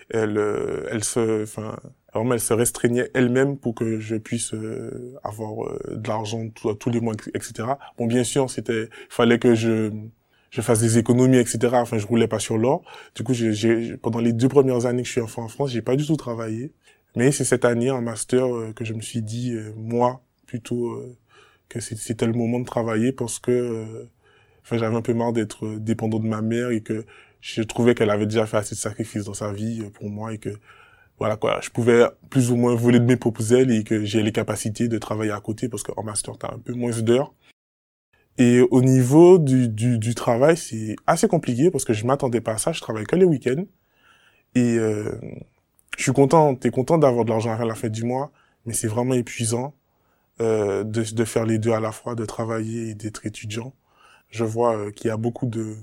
Elle, 0.10 0.38
euh, 0.38 0.88
elle 0.92 1.04
se, 1.04 1.44
enfin, 1.44 1.78
vraiment, 2.20 2.34
elle 2.34 2.40
se 2.40 2.54
restreignait 2.54 3.10
elle-même 3.14 3.58
pour 3.58 3.76
que 3.76 4.00
je 4.00 4.16
puisse 4.16 4.54
euh, 4.54 5.14
avoir 5.24 5.66
euh, 5.66 5.80
de 5.98 6.08
l'argent 6.08 6.48
tous 6.80 6.90
les 6.90 7.02
mois, 7.02 7.14
etc. 7.34 7.68
Bon, 7.98 8.08
bien 8.08 8.24
sûr, 8.24 8.50
c'était, 8.50 8.90
fallait 9.10 9.40
que 9.40 9.56
je 9.56 9.92
je 10.52 10.62
fasse 10.62 10.80
des 10.80 10.98
économies, 10.98 11.38
etc. 11.38 11.60
Enfin, 11.74 11.98
je 11.98 12.08
roulais 12.08 12.30
pas 12.30 12.40
sur 12.40 12.58
l'or. 12.58 12.84
Du 13.14 13.24
coup, 13.24 13.34
j'ai, 13.34 13.98
pendant 13.98 14.20
les 14.20 14.32
deux 14.32 14.48
premières 14.48 14.86
années 14.86 15.02
que 15.02 15.08
je 15.08 15.12
suis 15.12 15.22
enfant 15.22 15.44
en 15.44 15.48
France, 15.50 15.72
j'ai 15.72 15.82
pas 15.82 15.98
du 15.98 16.06
tout 16.08 16.16
travaillé. 16.16 16.72
Mais 17.18 17.34
c'est 17.34 17.44
cette 17.44 17.66
année 17.66 17.92
en 17.92 18.02
master 18.02 18.48
que 18.74 18.86
je 18.86 18.94
me 18.94 19.02
suis 19.02 19.22
dit, 19.22 19.54
moi, 19.76 20.22
plutôt, 20.46 20.98
que 21.68 21.82
c'était 21.82 22.26
le 22.26 22.32
moment 22.32 22.60
de 22.62 22.66
travailler 22.66 23.12
parce 23.12 23.40
que 23.40 24.08
enfin 24.64 24.78
j'avais 24.78 24.96
un 24.96 25.02
peu 25.02 25.14
marre 25.14 25.34
d'être 25.34 25.78
dépendant 25.78 26.20
de 26.20 26.28
ma 26.28 26.42
mère 26.42 26.70
et 26.70 26.82
que 26.82 27.06
je 27.42 27.62
trouvais 27.62 27.94
qu'elle 27.94 28.10
avait 28.10 28.26
déjà 28.26 28.46
fait 28.46 28.58
assez 28.58 28.76
de 28.76 28.80
sacrifices 28.80 29.26
dans 29.26 29.34
sa 29.34 29.52
vie 29.52 29.84
pour 29.94 30.10
moi 30.10 30.34
et 30.34 30.38
que 30.38 30.58
voilà 31.20 31.38
quoi, 31.38 31.60
je 31.62 31.70
pouvais 31.70 32.06
plus 32.30 32.52
ou 32.52 32.56
moins 32.56 32.76
voler 32.76 33.00
de 33.00 33.06
mes 33.06 33.16
propres 33.16 33.54
ailes 33.54 33.72
et 33.72 33.84
que 33.84 34.04
j'ai 34.04 34.22
les 34.22 34.32
capacités 34.32 34.88
de 34.88 34.98
travailler 34.98 35.32
à 35.32 35.40
côté 35.40 35.70
parce 35.70 35.84
qu'en 35.84 36.04
master 36.04 36.38
t'as 36.38 36.54
un 36.54 36.60
peu 36.60 36.74
moins 36.74 36.92
d'heures. 37.02 37.34
Et 38.38 38.60
au 38.60 38.82
niveau 38.82 39.38
du, 39.38 39.70
du, 39.70 39.98
du 39.98 40.14
travail, 40.14 40.58
c'est 40.58 40.96
assez 41.08 41.28
compliqué 41.28 41.72
parce 41.72 41.86
que 41.86 41.94
je 41.94 42.06
m'attendais 42.06 42.42
pas 42.42 42.54
à 42.54 42.58
ça. 42.58 42.74
Je 42.74 42.82
travaille 42.82 43.06
que 43.06 43.16
les 43.16 43.26
week-ends 43.26 43.64
et 44.56 44.78
euh, 44.78 45.12
je 45.98 46.04
suis 46.04 46.12
content. 46.12 46.56
T'es 46.56 46.70
content 46.70 46.98
d'avoir 46.98 47.26
de 47.26 47.30
l'argent 47.30 47.52
à 47.52 47.66
la 47.66 47.76
fin 47.76 47.90
du 47.90 48.04
mois, 48.04 48.32
mais 48.66 48.74
c'est 48.74 48.88
vraiment 48.88 49.14
épuisant 49.14 49.74
euh, 50.42 50.84
de, 50.84 51.04
de, 51.04 51.26
faire 51.26 51.46
les 51.46 51.60
deux 51.60 51.72
à 51.72 51.80
la 51.80 51.92
fois, 51.94 52.16
de 52.16 52.26
travailler 52.26 52.90
et 52.90 52.96
d'être 52.96 53.26
étudiant. 53.26 53.74
Je 54.30 54.44
vois 54.44 54.78
euh, 54.78 54.92
qu'il 54.92 55.08
y 55.08 55.12
a 55.12 55.18
beaucoup 55.18 55.46
de 55.46 55.76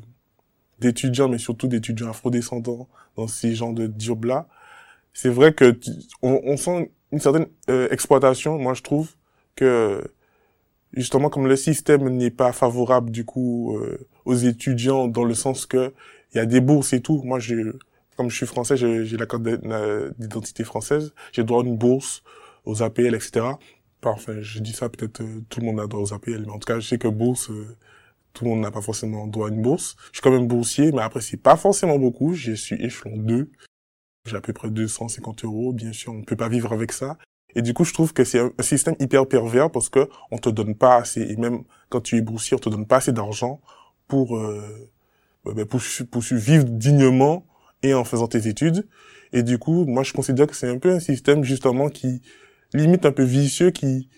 d'étudiants, 0.79 1.29
mais 1.29 1.39
surtout 1.39 1.69
d'étudiants 1.69 2.11
afrodescendants 2.11 2.89
dans 3.17 3.29
ces 3.29 3.55
genres 3.55 3.73
de 3.73 3.91
jobs-là. 3.97 4.49
C'est 5.13 5.29
vrai 5.29 5.53
que 5.53 5.79
on, 6.23 6.41
on, 6.45 6.57
sent 6.57 6.91
une 7.13 7.21
certaine 7.21 7.47
euh, 7.69 7.89
exploitation. 7.91 8.59
Moi, 8.59 8.75
je 8.75 8.83
trouve 8.83 9.11
que 9.57 10.03
justement, 10.93 11.29
comme 11.29 11.47
le 11.47 11.57
système 11.57 12.09
n'est 12.09 12.31
pas 12.31 12.53
favorable 12.53 13.11
du 13.11 13.25
coup 13.25 13.77
euh, 13.77 13.99
aux 14.25 14.35
étudiants 14.35 15.09
dans 15.09 15.25
le 15.25 15.35
sens 15.35 15.67
que 15.67 15.93
il 16.35 16.39
y 16.39 16.41
a 16.41 16.47
des 16.47 16.61
bourses 16.61 16.93
et 16.93 17.01
tout. 17.01 17.23
Moi, 17.25 17.39
je 17.39 17.75
comme 18.17 18.31
je 18.31 18.37
suis 18.37 18.47
français, 18.47 18.77
j'ai 18.77 19.17
la 19.17 19.27
carte 19.27 19.43
d'identité 20.19 20.65
française. 20.65 21.15
J'ai 21.33 21.45
droit 21.45 21.63
à 21.63 21.67
une 21.67 21.77
bourse 21.77 22.23
aux 22.65 22.83
APL, 22.83 23.15
etc 23.15 23.53
enfin, 24.11 24.41
je 24.41 24.59
dis 24.61 24.73
ça, 24.73 24.89
peut-être 24.89 25.21
euh, 25.21 25.43
tout 25.49 25.61
le 25.61 25.67
monde 25.67 25.81
a 25.81 25.87
droit 25.87 26.03
aux 26.03 26.13
APL, 26.13 26.43
mais 26.47 26.51
en 26.53 26.59
tout 26.59 26.67
cas, 26.67 26.81
je 26.81 26.89
sais 26.89 26.99
que 26.99 27.09
bourse, 27.09 27.51
euh, 27.51 27.77
tout 28.33 28.45
le 28.45 28.51
monde 28.51 28.61
n'a 28.61 28.71
pas 28.71 28.81
forcément 28.81 29.27
droit 29.27 29.49
à 29.49 29.51
une 29.51 29.63
bourse. 29.63 29.97
Je 30.07 30.19
suis 30.19 30.23
quand 30.23 30.31
même 30.31 30.47
boursier, 30.47 30.93
mais 30.93 31.03
après, 31.03 31.21
c'est 31.21 31.37
pas 31.37 31.57
forcément 31.57 31.99
beaucoup. 31.99 32.35
Je 32.35 32.53
suis 32.53 32.77
échelon 32.77 33.17
2. 33.17 33.51
J'ai 34.25 34.37
à 34.37 34.41
peu 34.41 34.53
près 34.53 34.71
250 34.71 35.45
euros. 35.45 35.73
Bien 35.73 35.93
sûr, 35.93 36.13
on 36.13 36.19
ne 36.19 36.25
peut 36.25 36.37
pas 36.37 36.49
vivre 36.49 36.73
avec 36.73 36.93
ça. 36.93 37.19
Et 37.55 37.63
du 37.63 37.75
coup, 37.75 37.85
je 37.85 37.93
trouve 37.93 38.13
que 38.13 38.25
c'est 38.25 38.39
un 38.39 38.53
système 38.61 38.95
hyper 38.99 39.27
pervers 39.27 39.71
parce 39.71 39.89
que 39.89 40.09
on 40.31 40.39
te 40.39 40.49
donne 40.49 40.75
pas 40.75 40.97
assez, 40.97 41.21
et 41.21 41.37
même 41.37 41.65
quand 41.91 42.01
tu 42.01 42.17
es 42.17 42.23
boursier, 42.23 42.57
on 42.57 42.61
te 42.61 42.71
donne 42.71 42.87
pas 42.87 42.97
assez 42.97 43.13
d'argent 43.13 43.61
pour, 44.09 44.39
euh, 44.39 44.91
bah, 45.45 45.53
bah, 45.55 45.67
pour, 45.67 45.81
pour 46.11 46.23
vivre 46.23 46.65
dignement 46.65 47.45
et 47.83 47.95
en 47.95 48.05
faisant 48.05 48.29
tes 48.29 48.49
études. 48.49 48.87
Et 49.33 49.43
du 49.43 49.59
coup, 49.59 49.85
moi, 49.87 50.03
je 50.03 50.13
considère 50.13 50.47
que 50.47 50.57
c'est 50.57 50.69
un 50.69 50.79
peu 50.79 50.93
un 50.93 51.01
système 51.01 51.45
justement 51.45 51.89
qui 51.89 52.23
limite 52.75 53.05
un 53.07 53.13
peu 53.13 53.23
vicieux 53.23 53.71
qui, 53.71 54.09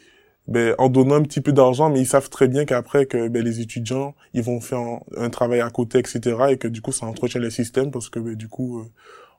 ben, 0.47 0.75
en 0.79 0.89
donnant 0.89 1.17
un 1.17 1.23
petit 1.23 1.41
peu 1.41 1.53
d'argent, 1.53 1.91
mais 1.91 2.01
ils 2.01 2.07
savent 2.07 2.29
très 2.31 2.49
bien 2.49 2.65
qu'après 2.65 3.07
que 3.07 3.29
ben, 3.29 3.43
les 3.43 3.61
étudiants, 3.61 4.15
ils 4.33 4.43
vont 4.43 4.61
faire 4.61 4.81
un, 5.17 5.31
travail 5.31 5.61
à 5.61 5.71
côté, 5.71 5.99
etc. 5.99 6.37
Et 6.51 6.59
que 6.59 6.69
du 6.69 6.83
coup, 6.83 6.93
ça 6.93 7.07
entretient 7.07 7.41
le 7.41 7.51
système 7.51 7.91
parce 7.91 8.09
que 8.11 8.19
ben, 8.19 8.35
du 8.35 8.49
coup, 8.49 8.81
euh, 8.81 8.85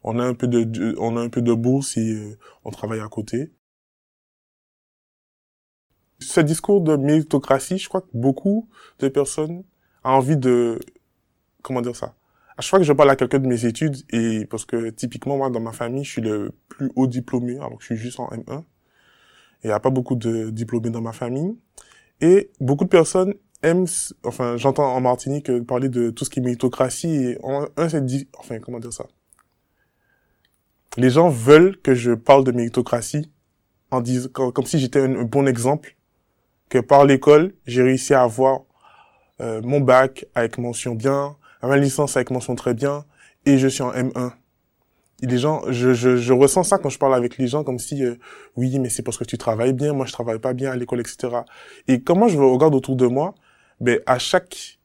on 0.05 0.19
a 0.19 0.23
un 0.23 0.35
peu 0.35 0.47
de, 0.47 0.95
on 0.99 1.17
a 1.17 1.21
un 1.21 1.29
peu 1.29 1.41
de 1.41 1.53
bourse 1.53 1.97
et 1.97 2.13
euh, 2.13 2.37
on 2.63 2.69
travaille 2.69 2.99
à 3.01 3.07
côté. 3.09 3.51
Ce 6.19 6.39
discours 6.39 6.81
de 6.81 6.95
méritocratie, 6.95 7.77
je 7.79 7.89
crois 7.89 8.01
que 8.01 8.11
beaucoup 8.13 8.69
de 8.99 9.07
personnes 9.09 9.63
ont 10.03 10.09
envie 10.09 10.37
de, 10.37 10.79
comment 11.63 11.81
dire 11.81 11.95
ça, 11.95 12.15
à 12.55 12.61
chaque 12.61 12.69
fois 12.69 12.79
que 12.79 12.85
je 12.85 12.93
parle 12.93 13.09
à 13.09 13.15
quelqu'un 13.15 13.39
de 13.39 13.47
mes 13.47 13.65
études, 13.65 13.97
et 14.11 14.45
parce 14.45 14.65
que 14.65 14.91
typiquement 14.91 15.37
moi 15.37 15.49
dans 15.49 15.59
ma 15.59 15.73
famille, 15.73 16.03
je 16.03 16.11
suis 16.11 16.21
le 16.21 16.51
plus 16.69 16.91
haut 16.95 17.07
diplômé, 17.07 17.57
alors 17.57 17.77
que 17.77 17.81
je 17.81 17.87
suis 17.87 17.97
juste 17.97 18.19
en 18.19 18.27
M1, 18.29 18.63
il 19.63 19.67
n'y 19.67 19.73
a 19.73 19.79
pas 19.79 19.89
beaucoup 19.89 20.15
de 20.15 20.51
diplômés 20.51 20.91
dans 20.91 21.01
ma 21.01 21.13
famille. 21.13 21.57
Et 22.21 22.51
beaucoup 22.61 22.85
de 22.85 22.89
personnes 22.89 23.33
aiment, 23.63 23.87
enfin, 24.23 24.57
j'entends 24.57 24.95
en 24.95 25.01
Martinique 25.01 25.51
parler 25.63 25.89
de 25.89 26.11
tout 26.11 26.25
ce 26.25 26.29
qui 26.29 26.39
est 26.39 26.43
méritocratie 26.43 27.15
et 27.15 27.39
un, 27.43 27.89
c'est 27.89 28.27
enfin, 28.37 28.59
comment 28.59 28.79
dire 28.79 28.93
ça? 28.93 29.07
Les 30.97 31.09
gens 31.09 31.29
veulent 31.29 31.77
que 31.81 31.93
je 31.93 32.11
parle 32.11 32.43
de 32.43 32.51
méritocratie 32.51 33.31
en 33.91 34.01
disant, 34.01 34.29
comme, 34.29 34.65
si 34.65 34.79
j'étais 34.79 35.01
un, 35.01 35.23
bon 35.23 35.47
exemple, 35.47 35.95
que 36.69 36.79
par 36.79 37.05
l'école, 37.05 37.53
j'ai 37.67 37.83
réussi 37.83 38.13
à 38.13 38.23
avoir 38.23 38.61
euh, 39.41 39.61
mon 39.61 39.79
bac 39.79 40.25
avec 40.35 40.57
mention 40.57 40.95
bien, 40.95 41.35
ma 41.61 41.77
licence 41.77 42.15
avec 42.15 42.31
mention 42.31 42.55
très 42.55 42.73
bien, 42.73 43.05
et 43.45 43.57
je 43.57 43.67
suis 43.67 43.83
en 43.83 43.91
M1 43.91 44.31
les 45.21 45.37
gens, 45.37 45.61
je, 45.69 45.93
je, 45.93 46.17
je, 46.17 46.33
ressens 46.33 46.63
ça 46.63 46.77
quand 46.77 46.89
je 46.89 46.99
parle 46.99 47.15
avec 47.15 47.37
les 47.37 47.47
gens, 47.47 47.63
comme 47.63 47.79
si, 47.79 48.03
euh, 48.03 48.15
oui, 48.55 48.79
mais 48.79 48.89
c'est 48.89 49.03
parce 49.03 49.17
que 49.17 49.23
tu 49.23 49.37
travailles 49.37 49.73
bien, 49.73 49.93
moi 49.93 50.05
je 50.05 50.11
travaille 50.11 50.39
pas 50.39 50.53
bien 50.53 50.71
à 50.71 50.75
l'école, 50.75 50.99
etc. 50.99 51.29
Et 51.87 52.01
comment 52.01 52.27
je 52.27 52.37
regarde 52.37 52.75
autour 52.75 52.95
de 52.95 53.07
moi, 53.07 53.33
ben 53.79 53.99
à 54.05 54.19
chaque, 54.19 54.79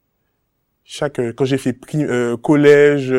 chaque, 0.84 1.18
euh, 1.18 1.32
quand 1.32 1.44
j'ai 1.44 1.58
fait 1.58 1.76
euh, 1.94 2.36
collège, 2.36 3.14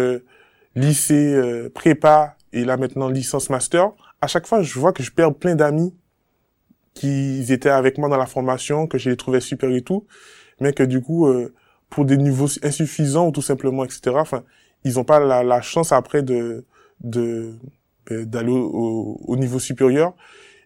lycée, 0.75 1.69
prépa, 1.73 2.37
et 2.53 2.65
là 2.65 2.77
maintenant 2.77 3.09
licence 3.09 3.49
master, 3.49 3.91
à 4.21 4.27
chaque 4.27 4.47
fois 4.47 4.61
je 4.61 4.79
vois 4.79 4.93
que 4.93 5.03
je 5.03 5.11
perds 5.11 5.33
plein 5.33 5.55
d'amis 5.55 5.93
qui 6.93 7.45
étaient 7.49 7.69
avec 7.69 7.97
moi 7.97 8.09
dans 8.09 8.17
la 8.17 8.25
formation, 8.25 8.87
que 8.87 8.97
je 8.97 9.09
les 9.09 9.17
trouvais 9.17 9.39
super 9.39 9.69
et 9.71 9.81
tout, 9.81 10.05
mais 10.59 10.73
que 10.73 10.83
du 10.83 11.01
coup, 11.01 11.25
pour 11.91 12.05
des 12.05 12.17
niveaux 12.17 12.47
insuffisants 12.63 13.27
ou 13.27 13.31
tout 13.31 13.41
simplement, 13.41 13.85
etc. 13.85 14.15
Enfin, 14.15 14.43
ils 14.83 14.99
ont 14.99 15.03
pas 15.03 15.19
la, 15.19 15.61
chance 15.61 15.91
après 15.91 16.23
de 16.23 16.65
de 17.01 17.53
ben, 18.07 18.25
d'aller 18.25 18.51
au, 18.51 19.19
au, 19.25 19.37
niveau 19.37 19.59
supérieur. 19.59 20.15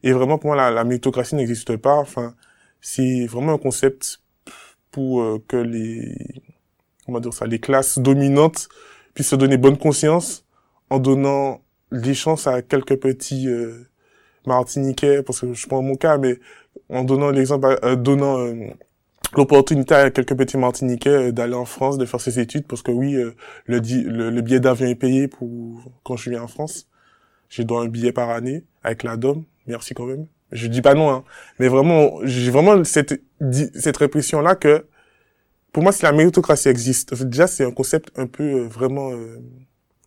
Et 0.04 0.14
vraiment, 0.14 0.38
pour 0.38 0.50
moi, 0.50 0.56
la, 0.56 0.72
la 0.72 0.84
méritocratie 0.84 1.36
n'existe 1.36 1.76
pas. 1.78 1.96
Enfin, 1.96 2.36
c'est 2.80 3.26
vraiment 3.26 3.54
un 3.54 3.58
concept 3.58 4.22
pour 4.92 5.22
euh, 5.22 5.44
que 5.48 5.58
les, 5.58 6.16
comment 7.06 7.20
dire 7.20 7.34
ça, 7.34 7.46
les 7.48 7.60
classes 7.60 8.00
dominantes 8.00 8.70
puissent 9.14 9.30
se 9.30 9.36
donner 9.36 9.58
bonne 9.58 9.78
conscience 9.78 10.46
en 10.90 11.00
donnant 11.00 11.62
chances 12.14 12.48
à 12.48 12.62
quelques 12.62 12.98
petits 12.98 13.48
euh, 13.48 13.88
Martiniquais, 14.46 15.24
parce 15.24 15.42
que 15.42 15.54
je 15.54 15.68
prends 15.68 15.82
mon 15.82 15.96
cas, 15.96 16.18
mais 16.18 16.40
en 16.90 17.04
donnant 17.04 17.32
l'exemple, 17.32 17.78
euh, 17.84 17.96
donnant 17.96 18.40
euh, 18.40 18.54
l'opportunité 19.36 19.96
à 19.96 20.12
quelques 20.12 20.36
petits 20.36 20.58
Martiniquais 20.58 21.10
euh, 21.10 21.32
d'aller 21.32 21.54
en 21.54 21.66
France, 21.66 21.98
de 21.98 22.06
faire 22.06 22.22
ses 22.22 22.40
études, 22.40 22.66
parce 22.68 22.82
que 22.82 22.92
oui, 22.92 23.16
euh, 23.16 23.36
le, 23.66 23.80
le, 23.80 24.42
billet 24.42 24.60
d'avion 24.60 24.88
est 24.88 24.96
payé 24.96 25.28
pour 25.28 25.50
quand 26.04 26.16
je 26.16 26.30
viens 26.30 26.44
en 26.44 26.48
France. 26.48 26.88
J'ai 27.50 27.64
droit 27.64 27.84
un 27.84 27.88
billet 27.88 28.12
par 28.12 28.30
année 28.30 28.64
avec 28.84 29.04
la 29.04 29.18
DOM. 29.18 29.44
Merci 29.68 29.94
quand 29.94 30.06
même. 30.06 30.28
Je 30.52 30.68
dis 30.68 30.82
pas 30.82 30.94
non, 30.94 31.12
hein. 31.12 31.24
mais 31.60 31.68
vraiment, 31.68 32.20
j'ai 32.24 32.52
vraiment 32.52 32.84
cette 32.84 33.22
cette 33.74 33.98
répression 33.98 34.42
là 34.42 34.56
que 34.56 34.86
pour 35.74 35.84
moi, 35.84 35.92
si 35.92 36.04
la 36.04 36.14
méritocratie 36.14 36.70
existe, 36.70 37.14
déjà 37.26 37.48
c'est 37.48 37.66
un 37.66 37.72
concept 37.72 38.10
un 38.16 38.28
peu 38.28 38.44
euh, 38.44 38.68
vraiment, 38.68 39.12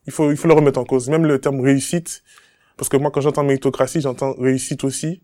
il 0.08 0.12
faut 0.12 0.30
il 0.32 0.36
faut 0.36 0.48
le 0.48 0.54
remettre 0.54 0.80
en 0.80 0.84
cause. 0.84 1.08
Même 1.08 1.26
le 1.26 1.38
terme 1.38 1.60
réussite, 1.60 2.22
parce 2.76 2.88
que 2.88 2.96
moi 2.96 3.10
quand 3.12 3.20
j'entends 3.20 3.44
méritocratie, 3.44 4.00
j'entends 4.00 4.34
réussite 4.38 4.84
aussi 4.84 5.22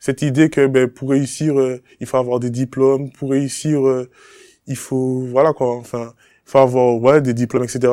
cette 0.00 0.22
idée 0.22 0.50
que 0.50 0.66
ben, 0.66 0.88
pour 0.88 1.10
réussir, 1.10 1.60
euh, 1.60 1.82
il 2.00 2.06
faut 2.06 2.16
avoir 2.16 2.40
des 2.40 2.50
diplômes, 2.50 3.12
pour 3.12 3.30
réussir, 3.30 3.86
euh, 3.86 4.10
il 4.66 4.76
faut, 4.76 5.20
voilà 5.26 5.52
quoi, 5.52 5.76
enfin, 5.76 6.14
il 6.46 6.50
faut 6.50 6.58
avoir 6.58 6.96
ouais, 6.96 7.20
des 7.20 7.34
diplômes, 7.34 7.64
etc. 7.64 7.92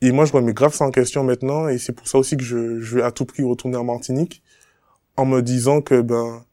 Et 0.00 0.12
moi, 0.12 0.24
je 0.24 0.32
remets 0.32 0.54
grave 0.54 0.74
ça 0.74 0.84
en 0.86 0.90
question 0.92 1.24
maintenant, 1.24 1.68
et 1.68 1.78
c'est 1.78 1.92
pour 1.92 2.08
ça 2.08 2.18
aussi 2.18 2.36
que 2.36 2.44
je, 2.44 2.80
je 2.80 2.96
vais 2.96 3.02
à 3.02 3.10
tout 3.10 3.26
prix 3.26 3.42
retourner 3.42 3.76
en 3.76 3.84
Martinique, 3.84 4.42
en 5.16 5.26
me 5.26 5.42
disant 5.42 5.80
que 5.82 6.00
ben, 6.00 6.44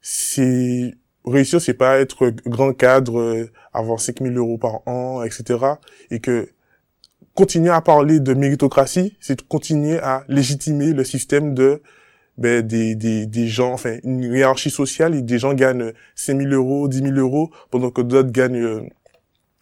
c'est 0.00 0.94
réussir, 1.26 1.60
c'est 1.60 1.74
pas 1.74 1.98
être 1.98 2.30
grand 2.46 2.72
cadre, 2.72 3.18
euh, 3.20 3.50
avoir 3.72 4.00
5000 4.00 4.36
euros 4.38 4.58
par 4.58 4.86
an, 4.86 5.22
etc. 5.24 5.58
Et 6.10 6.20
que 6.20 6.48
continuer 7.38 7.70
à 7.70 7.80
parler 7.80 8.18
de 8.18 8.34
méritocratie, 8.34 9.16
c'est 9.20 9.46
continuer 9.46 10.00
à 10.00 10.24
légitimer 10.26 10.92
le 10.92 11.04
système 11.04 11.54
de 11.54 11.82
ben, 12.36 12.66
des, 12.66 12.96
des, 12.96 13.26
des 13.26 13.46
gens, 13.46 13.74
enfin, 13.74 13.98
une 14.02 14.24
hiérarchie 14.24 14.70
sociale 14.70 15.14
et 15.14 15.22
des 15.22 15.38
gens 15.38 15.54
gagnent 15.54 15.92
5 16.16 16.36
000 16.36 16.52
euros, 16.52 16.88
10 16.88 16.98
000 16.98 17.12
euros, 17.14 17.52
pendant 17.70 17.92
que 17.92 18.02
d'autres 18.02 18.32
gagnent 18.32 18.64
euh, 18.64 18.80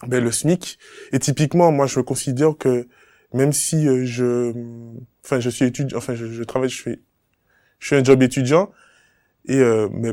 ben, 0.06 0.24
le 0.24 0.32
SMIC. 0.32 0.78
Et 1.12 1.18
typiquement, 1.18 1.70
moi, 1.70 1.86
je 1.86 2.00
considère 2.00 2.56
que 2.56 2.88
même 3.34 3.52
si 3.52 3.86
euh, 3.86 4.06
je, 4.06 4.54
enfin, 5.22 5.38
je 5.38 5.50
suis 5.50 5.66
étudiant, 5.66 5.98
enfin, 5.98 6.14
je, 6.14 6.32
je, 6.32 6.44
travaille, 6.44 6.70
je 6.70 6.80
fais, 6.80 7.00
je 7.78 7.88
fais 7.88 7.96
un 7.98 8.04
job 8.04 8.22
étudiant, 8.22 8.72
et 9.44 9.58
euh, 9.58 9.90
mais 9.92 10.12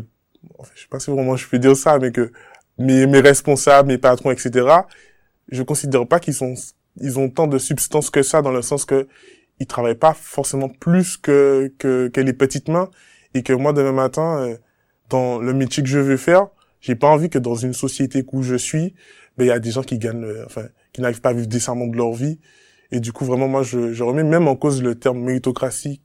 enfin, 0.60 0.72
je 0.76 0.82
sais 0.82 0.88
pas 0.90 1.00
si 1.00 1.12
vraiment 1.12 1.38
je 1.38 1.48
peux 1.48 1.60
dire 1.60 1.78
ça, 1.78 1.98
mais 1.98 2.12
que 2.12 2.30
mes, 2.78 3.08
mes 3.08 3.22
responsables, 3.22 3.88
mes 3.88 3.98
patrons, 3.98 4.32
etc., 4.32 4.68
je 5.50 5.64
considère 5.64 6.06
pas 6.06 6.20
qu'ils 6.20 6.34
sont, 6.34 6.56
ils 6.98 7.20
ont 7.20 7.30
tant 7.30 7.48
de 7.48 7.58
substance 7.58 8.10
que 8.10 8.24
ça 8.24 8.42
dans 8.42 8.52
le 8.52 8.62
sens 8.62 8.86
que 8.86 9.08
ils 9.60 9.68
travaillent 9.68 9.96
pas 9.96 10.14
forcément 10.14 10.70
plus 10.70 11.18
que, 11.18 11.72
que, 11.78 12.08
que 12.08 12.22
les 12.22 12.34
petites 12.34 12.70
mains 12.70 12.90
et 13.34 13.44
que 13.44 13.54
moi, 13.54 13.74
demain 13.74 13.92
matin, 13.92 14.48
euh, 14.48 14.58
dans 15.10 15.40
le 15.40 15.54
métier 15.54 15.84
que 15.84 15.90
je 15.90 16.00
veux 16.00 16.18
faire, 16.18 16.48
j'ai 16.82 16.96
pas 16.96 17.08
envie 17.08 17.30
que 17.30 17.40
dans 17.40 17.56
une 17.56 17.74
société 17.74 18.26
où 18.32 18.42
je 18.42 18.56
suis, 18.56 18.94
ben, 19.38 19.46
il 19.46 19.48
y 19.48 19.52
a 19.52 19.60
des 19.60 19.72
gens 19.72 19.84
qui 19.84 19.98
gagnent, 19.98 20.26
enfin, 20.46 20.64
qui 20.92 21.02
n'arrivent 21.02 21.22
pas 21.22 21.30
à 21.30 21.34
vivre 21.34 21.48
décemment 21.48 21.88
de 21.88 21.96
leur 21.96 22.14
vie. 22.14 22.40
Et 22.92 23.00
du 23.00 23.12
coup, 23.12 23.26
vraiment, 23.26 23.48
moi, 23.48 23.64
je, 23.64 23.94
je 23.94 24.04
remets 24.04 24.24
même 24.24 24.48
en 24.48 24.56
cause 24.56 24.84
le 24.84 24.96
terme 24.96 25.20
méritocratie 25.20 26.02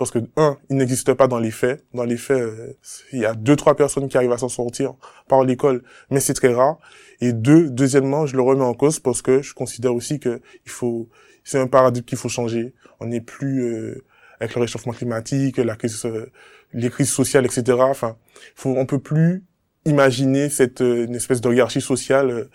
parce 0.00 0.10
que 0.10 0.18
un, 0.36 0.56
il 0.70 0.78
n'existe 0.78 1.12
pas 1.12 1.28
dans 1.28 1.38
les 1.38 1.50
faits. 1.50 1.84
Dans 1.92 2.04
les 2.04 2.16
faits, 2.16 2.40
euh, 2.40 2.72
il 3.12 3.18
y 3.18 3.26
a 3.26 3.34
deux 3.34 3.54
trois 3.54 3.76
personnes 3.76 4.08
qui 4.08 4.16
arrivent 4.16 4.32
à 4.32 4.38
s'en 4.38 4.48
sortir 4.48 4.94
par 5.28 5.44
l'école, 5.44 5.82
mais 6.10 6.20
c'est 6.20 6.32
très 6.32 6.54
rare. 6.54 6.78
Et 7.20 7.34
deux, 7.34 7.68
deuxièmement, 7.68 8.24
je 8.24 8.34
le 8.34 8.40
remets 8.40 8.64
en 8.64 8.72
cause 8.72 8.98
parce 8.98 9.20
que 9.20 9.42
je 9.42 9.52
considère 9.52 9.94
aussi 9.94 10.18
que 10.18 10.40
il 10.64 10.70
faut, 10.70 11.10
c'est 11.44 11.58
un 11.58 11.66
paradigme 11.66 12.06
qu'il 12.06 12.16
faut 12.16 12.30
changer. 12.30 12.72
On 12.98 13.08
n'est 13.08 13.20
plus 13.20 13.62
euh, 13.62 14.02
avec 14.40 14.54
le 14.54 14.62
réchauffement 14.62 14.94
climatique, 14.94 15.58
la 15.58 15.76
crise, 15.76 16.06
euh, 16.06 16.32
les 16.72 16.88
crises 16.88 17.12
sociales, 17.12 17.44
etc. 17.44 17.76
Enfin, 17.80 18.16
faut, 18.54 18.70
on 18.70 18.86
peut 18.86 19.00
plus 19.00 19.44
imaginer 19.84 20.48
cette 20.48 20.80
une 20.80 21.14
espèce 21.14 21.42
de 21.42 21.52
hiérarchie 21.52 21.82
sociale 21.82 22.48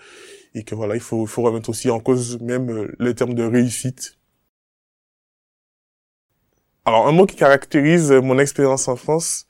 et 0.55 0.63
que 0.63 0.73
voilà, 0.73 0.95
il 0.95 1.01
faut, 1.01 1.27
faut 1.27 1.43
remettre 1.43 1.69
aussi 1.69 1.91
en 1.91 1.99
cause 1.99 2.39
même 2.41 2.89
le 2.97 3.13
terme 3.13 3.35
de 3.35 3.43
réussite 3.43 4.17
alors, 6.85 7.07
un 7.07 7.11
mot 7.11 7.25
qui 7.25 7.35
caractérise 7.35 8.11
mon 8.11 8.37
expérience 8.37 8.87
en 8.87 8.95
France, 8.95 9.47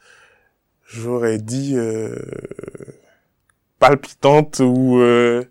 j'aurais 0.88 1.38
dit 1.38 1.74
euh, 1.76 2.16
palpitante 3.80 4.60
ou 4.60 5.00
euh, 5.00 5.44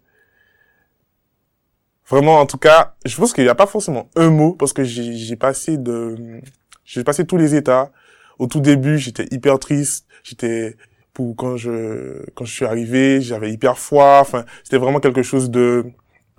vraiment, 2.09 2.41
en 2.41 2.47
tout 2.47 2.57
cas, 2.57 2.95
je 3.05 3.15
pense 3.17 3.35
qu'il 3.35 3.45
n'y 3.45 3.51
a 3.51 3.55
pas 3.55 3.67
forcément 3.67 4.09
un 4.17 4.31
mot 4.31 4.55
parce 4.55 4.73
que 4.73 4.83
j'ai 4.83 5.37
passé 5.37 5.77
de, 5.77 6.41
j'ai 6.85 7.05
passé 7.05 7.27
tous 7.27 7.37
les 7.37 7.55
états. 7.55 7.93
Au 8.39 8.47
tout 8.47 8.61
début, 8.61 8.99
j'étais 8.99 9.27
hyper 9.31 9.59
triste, 9.59 10.07
j'étais 10.23 10.77
pour 11.13 11.37
quand 11.37 11.57
je 11.57 12.25
quand 12.35 12.45
je 12.45 12.53
suis 12.53 12.65
arrivé, 12.65 13.21
j'avais 13.21 13.53
hyper 13.53 13.79
froid. 13.79 14.19
Enfin, 14.21 14.45
c'était 14.65 14.79
vraiment 14.79 15.01
quelque 15.01 15.23
chose 15.23 15.51
de 15.51 15.85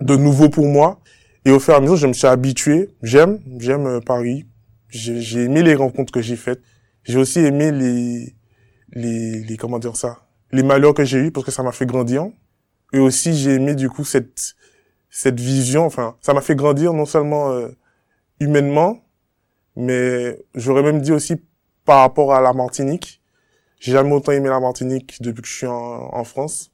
de 0.02 0.16
nouveau 0.16 0.50
pour 0.50 0.66
moi. 0.66 1.00
Et 1.46 1.52
au 1.52 1.60
fur 1.60 1.76
et 1.76 1.78
à 1.78 1.80
mesure, 1.80 1.96
je 1.96 2.08
me 2.08 2.14
suis 2.14 2.28
habitué. 2.28 2.90
J'aime, 3.04 3.40
j'aime 3.60 3.86
euh, 3.86 4.00
Paris 4.02 4.46
j'ai 4.90 5.44
aimé 5.44 5.64
les 5.64 5.76
rencontres 5.76 6.12
que 6.12 6.22
j'ai 6.22 6.36
faites. 6.36 6.62
J'ai 7.04 7.18
aussi 7.18 7.40
aimé 7.40 7.72
les, 7.72 8.36
les, 8.90 9.44
les, 9.44 9.58
comment 9.58 9.80
dire 9.80 9.96
ça, 9.96 10.28
les 10.52 10.64
malheurs 10.64 10.94
que 10.94 11.04
j'ai 11.04 11.20
eus 11.20 11.32
parce 11.32 11.46
que 11.46 11.52
ça 11.52 11.64
m'a 11.64 11.72
fait 11.72 11.86
grandir. 11.86 12.28
Et 12.94 13.00
aussi, 13.00 13.36
j'ai 13.36 13.56
aimé 13.56 13.76
du 13.76 13.90
coup 13.90 14.04
cette, 14.06 14.56
cette 15.10 15.40
vision. 15.40 15.86
Enfin, 15.86 16.16
ça 16.22 16.34
m'a 16.34 16.42
fait 16.42 16.56
grandir 16.56 16.94
non 16.94 17.06
seulement 17.06 17.52
euh, 17.52 17.70
humainement, 18.40 19.04
mais 19.76 20.40
j'aurais 20.56 20.84
même 20.84 21.02
dit 21.02 21.12
aussi 21.12 21.36
par 21.84 22.00
rapport 22.00 22.34
à 22.34 22.42
la 22.42 22.54
Martinique. 22.54 23.22
J'ai 23.80 23.92
jamais 23.92 24.14
autant 24.14 24.32
aimé 24.32 24.50
la 24.50 24.60
Martinique 24.60 25.22
depuis 25.22 25.42
que 25.42 25.48
je 25.48 25.54
suis 25.54 25.68
en, 25.68 26.10
en 26.14 26.24
France, 26.24 26.72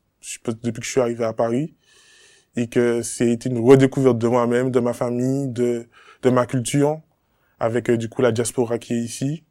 depuis 0.63 0.79
que 0.79 0.85
je 0.85 0.91
suis 0.91 1.01
arrivé 1.01 1.25
à 1.25 1.33
Paris, 1.33 1.75
et 2.55 2.67
que 2.67 3.01
c'est 3.01 3.45
une 3.45 3.57
redécouverte 3.59 4.17
de 4.17 4.27
moi-même, 4.27 4.71
de 4.71 4.79
ma 4.79 4.93
famille, 4.93 5.47
de, 5.49 5.89
de 6.21 6.29
ma 6.29 6.45
culture 6.45 7.01
avec 7.61 7.91
euh, 7.91 7.97
du 7.97 8.09
coup 8.09 8.23
la 8.23 8.31
diaspora 8.31 8.79
qui 8.79 8.93
est 8.93 8.97
ici, 8.97 9.43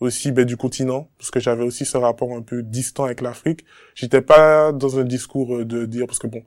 aussi 0.00 0.30
ben, 0.30 0.44
du 0.44 0.58
continent, 0.58 1.08
parce 1.18 1.30
que 1.30 1.40
j'avais 1.40 1.64
aussi 1.64 1.86
ce 1.86 1.96
rapport 1.96 2.32
un 2.32 2.42
peu 2.42 2.62
distant 2.62 3.04
avec 3.04 3.22
l'Afrique. 3.22 3.64
J'étais 3.94 4.20
pas 4.20 4.72
dans 4.72 4.98
un 4.98 5.04
discours 5.04 5.56
euh, 5.56 5.64
de 5.64 5.86
dire, 5.86 6.06
parce 6.06 6.18
que 6.18 6.26
bon, 6.26 6.42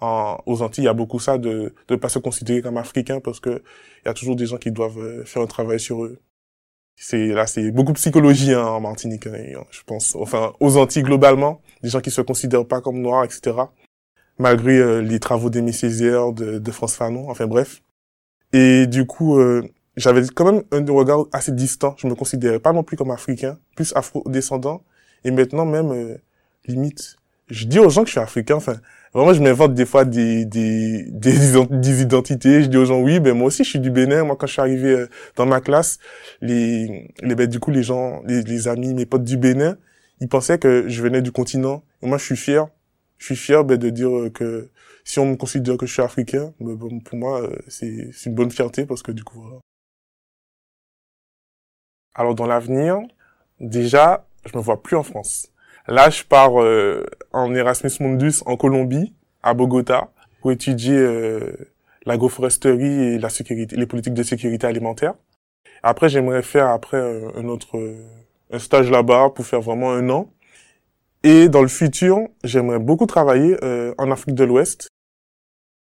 en, 0.00 0.38
aux 0.46 0.62
Antilles, 0.62 0.84
il 0.84 0.86
y 0.86 0.90
a 0.90 0.94
beaucoup 0.94 1.20
ça 1.20 1.36
de 1.36 1.74
ne 1.90 1.96
pas 1.96 2.08
se 2.08 2.18
considérer 2.18 2.62
comme 2.62 2.78
africain, 2.78 3.20
parce 3.20 3.40
que 3.40 3.62
il 4.04 4.06
y 4.06 4.08
a 4.08 4.14
toujours 4.14 4.36
des 4.36 4.46
gens 4.46 4.56
qui 4.56 4.72
doivent 4.72 4.98
euh, 4.98 5.24
faire 5.26 5.42
un 5.42 5.46
travail 5.46 5.78
sur 5.78 6.02
eux. 6.02 6.18
C'est 6.96 7.28
là, 7.28 7.46
c'est 7.46 7.70
beaucoup 7.70 7.92
psychologie 7.92 8.54
hein, 8.54 8.64
en 8.64 8.80
Martinique, 8.80 9.26
hein, 9.26 9.64
je 9.70 9.82
pense. 9.84 10.16
Enfin, 10.16 10.54
aux 10.60 10.78
Antilles 10.78 11.02
globalement, 11.02 11.60
des 11.82 11.90
gens 11.90 12.00
qui 12.00 12.10
se 12.10 12.22
considèrent 12.22 12.66
pas 12.66 12.80
comme 12.80 13.00
noirs, 13.00 13.24
etc. 13.24 13.56
Malgré 14.38 15.02
les 15.02 15.20
travaux 15.20 15.50
d'Aimé 15.50 15.72
Césaire, 15.72 16.32
de, 16.32 16.58
de 16.58 16.70
France 16.70 16.94
Fanon, 16.96 17.28
enfin 17.30 17.46
bref. 17.46 17.82
Et 18.52 18.86
du 18.86 19.06
coup, 19.06 19.38
j'avais 19.96 20.22
quand 20.34 20.44
même 20.44 20.62
un 20.72 20.84
regard 20.92 21.26
assez 21.32 21.52
distant. 21.52 21.94
Je 21.98 22.06
me 22.06 22.14
considérais 22.14 22.58
pas 22.58 22.72
non 22.72 22.82
plus 22.82 22.96
comme 22.96 23.10
africain, 23.10 23.58
plus 23.76 23.92
afro-descendant. 23.94 24.82
Et 25.24 25.30
maintenant 25.30 25.64
même, 25.64 25.92
euh, 25.92 26.16
limite, 26.66 27.16
je 27.48 27.66
dis 27.66 27.78
aux 27.78 27.90
gens 27.90 28.02
que 28.02 28.08
je 28.08 28.12
suis 28.12 28.20
africain. 28.20 28.56
Enfin, 28.56 28.80
vraiment, 29.12 29.32
je 29.32 29.42
m'invente 29.42 29.74
des 29.74 29.86
fois 29.86 30.04
des, 30.04 30.44
des, 30.44 31.04
des, 31.10 32.02
identités. 32.02 32.62
Je 32.62 32.68
dis 32.68 32.76
aux 32.76 32.86
gens, 32.86 33.00
oui, 33.00 33.20
ben 33.20 33.34
moi 33.34 33.48
aussi, 33.48 33.64
je 33.64 33.70
suis 33.70 33.78
du 33.78 33.90
Bénin. 33.90 34.24
Moi, 34.24 34.36
quand 34.36 34.46
je 34.46 34.52
suis 34.52 34.60
arrivé 34.60 34.90
euh, 34.90 35.08
dans 35.36 35.46
ma 35.46 35.60
classe, 35.60 35.98
les, 36.40 37.10
les 37.22 37.34
ben, 37.34 37.46
du 37.46 37.60
coup, 37.60 37.70
les 37.70 37.82
gens, 37.82 38.22
les, 38.26 38.68
amis, 38.68 38.94
mes 38.94 39.06
potes 39.06 39.24
du 39.24 39.36
Bénin, 39.36 39.76
ils 40.20 40.28
pensaient 40.28 40.58
que 40.58 40.88
je 40.88 41.02
venais 41.02 41.22
du 41.22 41.32
continent. 41.32 41.84
Et 42.02 42.06
moi, 42.06 42.18
je 42.18 42.24
suis 42.24 42.36
fier. 42.36 42.66
Je 43.18 43.26
suis 43.26 43.36
fier 43.36 43.64
ben, 43.64 43.78
de 43.78 43.90
dire 43.90 44.14
euh, 44.14 44.30
que 44.30 44.70
si 45.04 45.18
on 45.20 45.26
me 45.26 45.36
considère 45.36 45.76
que 45.76 45.86
je 45.86 45.92
suis 45.92 46.02
africain, 46.02 46.52
ben, 46.60 46.76
pour 47.04 47.18
moi, 47.18 47.48
c'est 47.68 48.10
une 48.26 48.34
bonne 48.34 48.50
fierté 48.50 48.86
parce 48.86 49.02
que 49.02 49.12
du 49.12 49.22
coup, 49.22 49.40
voilà. 49.40 49.60
Alors 52.14 52.34
dans 52.34 52.46
l'avenir, 52.46 52.98
déjà, 53.60 54.26
je 54.46 54.56
me 54.56 54.62
vois 54.62 54.82
plus 54.82 54.96
en 54.96 55.02
France. 55.02 55.48
Là, 55.86 56.10
je 56.10 56.24
pars 56.24 56.62
euh, 56.62 57.06
en 57.32 57.54
Erasmus 57.54 57.90
Mundus 58.00 58.42
en 58.46 58.56
Colombie, 58.56 59.14
à 59.42 59.54
Bogota, 59.54 60.10
pour 60.40 60.52
étudier 60.52 60.96
euh, 60.96 61.52
l'agroforesterie 62.06 63.14
et 63.14 63.18
la 63.18 63.28
sécurité, 63.28 63.76
les 63.76 63.86
politiques 63.86 64.14
de 64.14 64.22
sécurité 64.22 64.66
alimentaire. 64.66 65.14
Après, 65.82 66.08
j'aimerais 66.08 66.42
faire 66.42 66.68
après 66.68 66.98
un 67.36 67.44
autre 67.48 67.78
un 68.50 68.58
stage 68.58 68.90
là-bas 68.90 69.30
pour 69.34 69.44
faire 69.44 69.60
vraiment 69.60 69.92
un 69.92 70.08
an. 70.10 70.30
Et 71.22 71.48
dans 71.48 71.62
le 71.62 71.68
futur, 71.68 72.28
j'aimerais 72.44 72.78
beaucoup 72.78 73.06
travailler 73.06 73.56
euh, 73.64 73.94
en 73.98 74.10
Afrique 74.10 74.34
de 74.34 74.44
l'Ouest 74.44 74.88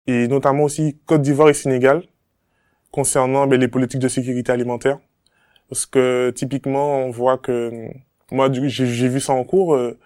et 0.07 0.27
notamment 0.29 0.65
aussi 0.65 0.99
Côte 1.07 1.23
d'Ivoire 1.23 1.49
et 1.49 1.55
Sénégal 1.55 2.03
concernant 2.91 3.47
ben, 3.47 3.61
les 3.61 3.69
politiques 3.69 4.01
de 4.01 4.09
sécurité 4.09 4.51
alimentaire. 4.51 4.99
Parce 5.71 5.87
que 5.87 6.31
typiquement, 6.31 6.99
on 6.99 7.11
voit 7.11 7.39
que 7.39 7.89
moi, 8.31 8.51
j'ai 8.53 9.09
vu 9.09 9.21
ça 9.21 9.33
en 9.33 9.45
cours. 9.45 9.75
Euh, 9.75 9.99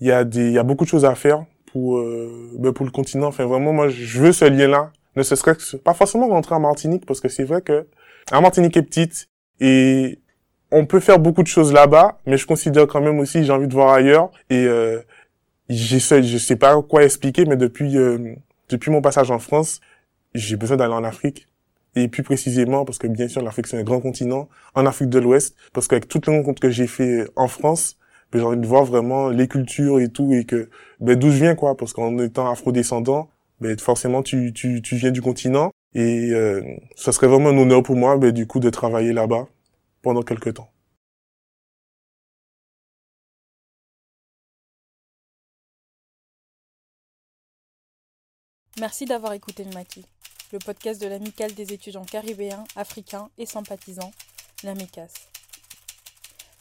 il 0.00 0.06
y 0.06 0.12
a 0.12 0.24
des, 0.24 0.46
il 0.46 0.52
y 0.52 0.58
a 0.58 0.62
beaucoup 0.62 0.84
de 0.84 0.90
choses 0.90 1.04
à 1.04 1.14
faire 1.14 1.44
pour 1.72 1.98
euh, 1.98 2.50
ben 2.58 2.72
pour 2.72 2.86
le 2.86 2.92
continent. 2.92 3.26
Enfin, 3.28 3.46
vraiment, 3.46 3.72
moi, 3.72 3.88
je 3.88 4.20
veux 4.20 4.32
ce 4.32 4.44
lien-là. 4.44 4.92
Ne 5.16 5.22
ce 5.22 5.36
serait 5.36 5.56
que 5.56 5.76
pas 5.76 5.94
forcément 5.94 6.28
rentrer 6.28 6.54
en 6.54 6.60
Martinique, 6.60 7.04
parce 7.06 7.20
que 7.20 7.28
c'est 7.28 7.44
vrai 7.44 7.62
que 7.62 7.86
la 8.30 8.40
Martinique 8.40 8.76
est 8.76 8.82
petite 8.82 9.28
et 9.60 10.18
on 10.70 10.86
peut 10.86 11.00
faire 11.00 11.18
beaucoup 11.18 11.42
de 11.42 11.48
choses 11.48 11.72
là-bas, 11.72 12.18
mais 12.26 12.38
je 12.38 12.46
considère 12.46 12.86
quand 12.86 13.00
même 13.00 13.18
aussi 13.18 13.44
j'ai 13.44 13.52
envie 13.52 13.68
de 13.68 13.74
voir 13.74 13.92
ailleurs 13.92 14.30
et 14.48 14.64
euh, 14.64 15.00
j'essaie, 15.68 16.22
je 16.22 16.38
sais 16.38 16.56
pas 16.56 16.80
quoi 16.82 17.04
expliquer, 17.04 17.44
mais 17.44 17.56
depuis 17.56 17.98
euh, 17.98 18.34
depuis 18.70 18.90
mon 18.90 19.02
passage 19.02 19.30
en 19.30 19.38
France, 19.38 19.80
j'ai 20.34 20.56
besoin 20.56 20.78
d'aller 20.78 20.94
en 20.94 21.04
Afrique 21.04 21.46
et 21.94 22.08
plus 22.08 22.22
précisément 22.22 22.84
parce 22.84 22.98
que 22.98 23.06
bien 23.06 23.28
sûr 23.28 23.42
l'Afrique 23.42 23.66
c'est 23.66 23.78
un 23.78 23.82
grand 23.82 24.00
continent, 24.00 24.48
en 24.74 24.86
Afrique 24.86 25.10
de 25.10 25.18
l'Ouest, 25.18 25.56
parce 25.72 25.88
qu'avec 25.88 26.08
toutes 26.08 26.26
les 26.26 26.36
rencontres 26.36 26.60
que 26.60 26.70
j'ai 26.70 26.86
fait 26.86 27.26
en 27.36 27.48
France, 27.48 27.98
ben, 28.32 28.38
j'ai 28.38 28.44
envie 28.44 28.58
de 28.60 28.66
voir 28.66 28.84
vraiment 28.84 29.28
les 29.28 29.48
cultures 29.48 30.00
et 30.00 30.08
tout, 30.08 30.32
et 30.32 30.44
que 30.44 30.70
ben, 31.00 31.16
d'où 31.18 31.30
je 31.30 31.36
viens 31.36 31.54
quoi, 31.54 31.76
parce 31.76 31.92
qu'en 31.92 32.18
étant 32.18 32.50
afro-descendant, 32.50 33.28
ben, 33.60 33.78
forcément 33.78 34.22
tu, 34.22 34.52
tu, 34.52 34.80
tu 34.82 34.96
viens 34.96 35.10
du 35.10 35.22
continent, 35.22 35.70
et 35.94 36.30
euh, 36.32 36.62
ça 36.96 37.12
serait 37.12 37.26
vraiment 37.28 37.50
un 37.50 37.58
honneur 37.58 37.82
pour 37.82 37.96
moi 37.96 38.16
ben, 38.16 38.32
du 38.32 38.46
coup 38.46 38.60
de 38.60 38.70
travailler 38.70 39.12
là-bas 39.12 39.46
pendant 40.02 40.22
quelques 40.22 40.54
temps. 40.54 40.68
Merci 48.80 49.04
d'avoir 49.04 49.34
écouté 49.34 49.64
le 49.64 49.74
maquis 49.74 50.06
le 50.52 50.58
podcast 50.58 51.00
de 51.00 51.06
l'amicale 51.06 51.54
des 51.54 51.72
étudiants 51.72 52.04
caribéens, 52.04 52.64
africains 52.76 53.30
et 53.38 53.46
sympathisants, 53.46 54.12
la 54.62 54.74
MECAS. 54.74 55.12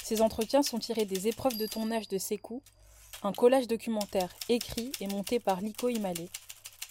Ces 0.01 0.21
entretiens 0.21 0.63
sont 0.63 0.79
tirés 0.79 1.05
des 1.05 1.27
épreuves 1.27 1.57
de 1.57 1.67
tournage 1.67 2.07
de 2.07 2.17
Sekou, 2.17 2.61
un 3.21 3.33
collage 3.33 3.67
documentaire 3.67 4.33
écrit 4.47 4.93
et 5.01 5.07
monté 5.07 5.39
par 5.39 5.59
Liko 5.59 5.89
Imale, 5.89 6.27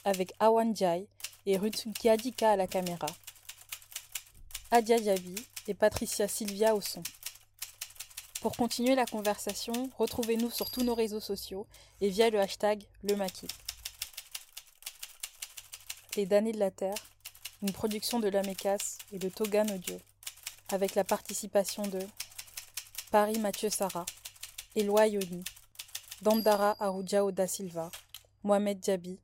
avec 0.04 0.34
Awan 0.40 0.76
Jai 0.76 1.06
et 1.46 1.56
Ruth 1.56 1.86
Kiadika 1.98 2.52
à 2.52 2.56
la 2.56 2.66
caméra, 2.66 3.06
Adia 4.70 4.98
Diaby 4.98 5.34
et 5.68 5.74
Patricia 5.74 6.28
Silvia 6.28 6.74
au 6.74 6.82
son. 6.82 7.02
Pour 8.42 8.56
continuer 8.56 8.94
la 8.94 9.06
conversation, 9.06 9.90
retrouvez-nous 9.98 10.50
sur 10.50 10.70
tous 10.70 10.82
nos 10.82 10.94
réseaux 10.94 11.20
sociaux 11.20 11.66
et 12.00 12.10
via 12.10 12.30
le 12.30 12.40
hashtag 12.40 12.82
Le 13.02 13.16
les 16.16 16.26
damnés 16.26 16.52
de 16.52 16.58
la 16.58 16.70
Terre, 16.70 16.96
une 17.62 17.72
production 17.72 18.20
de 18.20 18.28
l'Amécas 18.28 18.98
et 19.12 19.18
de 19.18 19.28
Togan 19.28 19.70
Audio, 19.70 19.96
avec 20.70 20.94
la 20.94 21.04
participation 21.04 21.82
de 21.82 22.00
Paris 23.10 23.38
Mathieu 23.38 23.70
Sarah, 23.70 24.06
Éloi 24.74 25.06
Yoni, 25.08 25.44
Dandara 26.22 26.76
Arujao 26.80 27.30
da 27.30 27.46
Silva, 27.46 27.90
Mohamed 28.42 28.82
Djabi, 28.84 29.18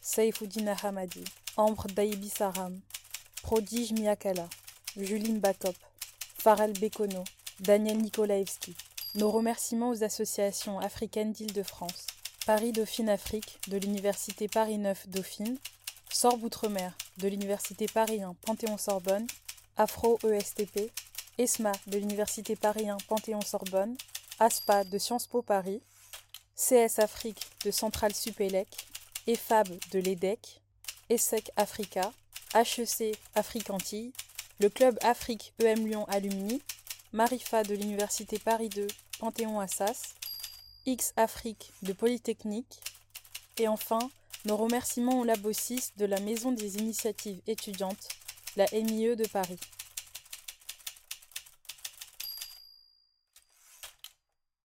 Saifuddin 0.00 0.74
Hamadi, 0.82 1.24
Ambre 1.56 1.86
Daibi 1.88 2.28
Saram, 2.28 2.80
Prodige 3.42 3.92
Miakala, 3.92 4.48
Juline 4.96 5.40
Bakop, 5.40 5.76
Farel 6.38 6.72
Bekono, 6.72 7.24
Daniel 7.60 7.98
Nikolaevski. 7.98 8.74
Nos 9.16 9.30
remerciements 9.30 9.90
aux 9.90 10.04
associations 10.04 10.78
africaines 10.78 11.32
d'Île-de-France, 11.32 12.06
Paris 12.46 12.72
Dauphine 12.72 13.08
Afrique 13.08 13.58
de 13.68 13.76
l'Université 13.76 14.46
Paris 14.46 14.78
9 14.78 15.08
Dauphine, 15.08 15.58
Sorbe 16.12 16.42
Outre-mer 16.42 16.92
de 17.18 17.28
l'Université 17.28 17.86
Paris 17.86 18.20
1 18.20 18.34
Panthéon-Sorbonne, 18.44 19.26
Afro 19.76 20.18
ESTP, 20.24 20.90
ESMA 21.38 21.70
de 21.86 21.98
l'Université 21.98 22.56
Paris 22.56 22.90
1 22.90 22.96
Panthéon-Sorbonne, 23.08 23.96
ASPA 24.40 24.84
de 24.84 24.98
Sciences 24.98 25.28
Po 25.28 25.40
Paris, 25.40 25.80
CS 26.56 26.98
Afrique 26.98 27.46
de 27.64 27.70
Centrale 27.70 28.14
Supélec, 28.14 28.68
EFAB 29.28 29.68
de 29.92 30.00
l'EDEC, 30.00 30.60
ESSEC 31.08 31.52
Africa, 31.56 32.12
HEC 32.54 33.16
Afrique 33.36 33.70
Antilles, 33.70 34.12
le 34.58 34.68
Club 34.68 34.98
Afrique 35.02 35.54
EM 35.62 35.86
Lyon 35.86 36.06
Alumni, 36.08 36.60
Marifa 37.12 37.62
de 37.62 37.74
l'Université 37.74 38.38
Paris 38.40 38.68
2 38.68 38.88
Panthéon 39.20 39.60
Assas, 39.60 40.16
X 40.86 41.12
Afrique 41.16 41.70
de 41.82 41.92
Polytechnique, 41.92 42.80
et 43.58 43.68
enfin 43.68 44.10
nos 44.44 44.56
remerciements 44.56 45.20
au 45.20 45.24
Labo 45.24 45.52
6 45.52 45.94
de 45.98 46.06
la 46.06 46.20
Maison 46.20 46.52
des 46.52 46.78
initiatives 46.78 47.40
étudiantes, 47.46 48.08
la 48.56 48.66
MIE 48.72 49.16
de 49.16 49.26
Paris. 49.26 49.58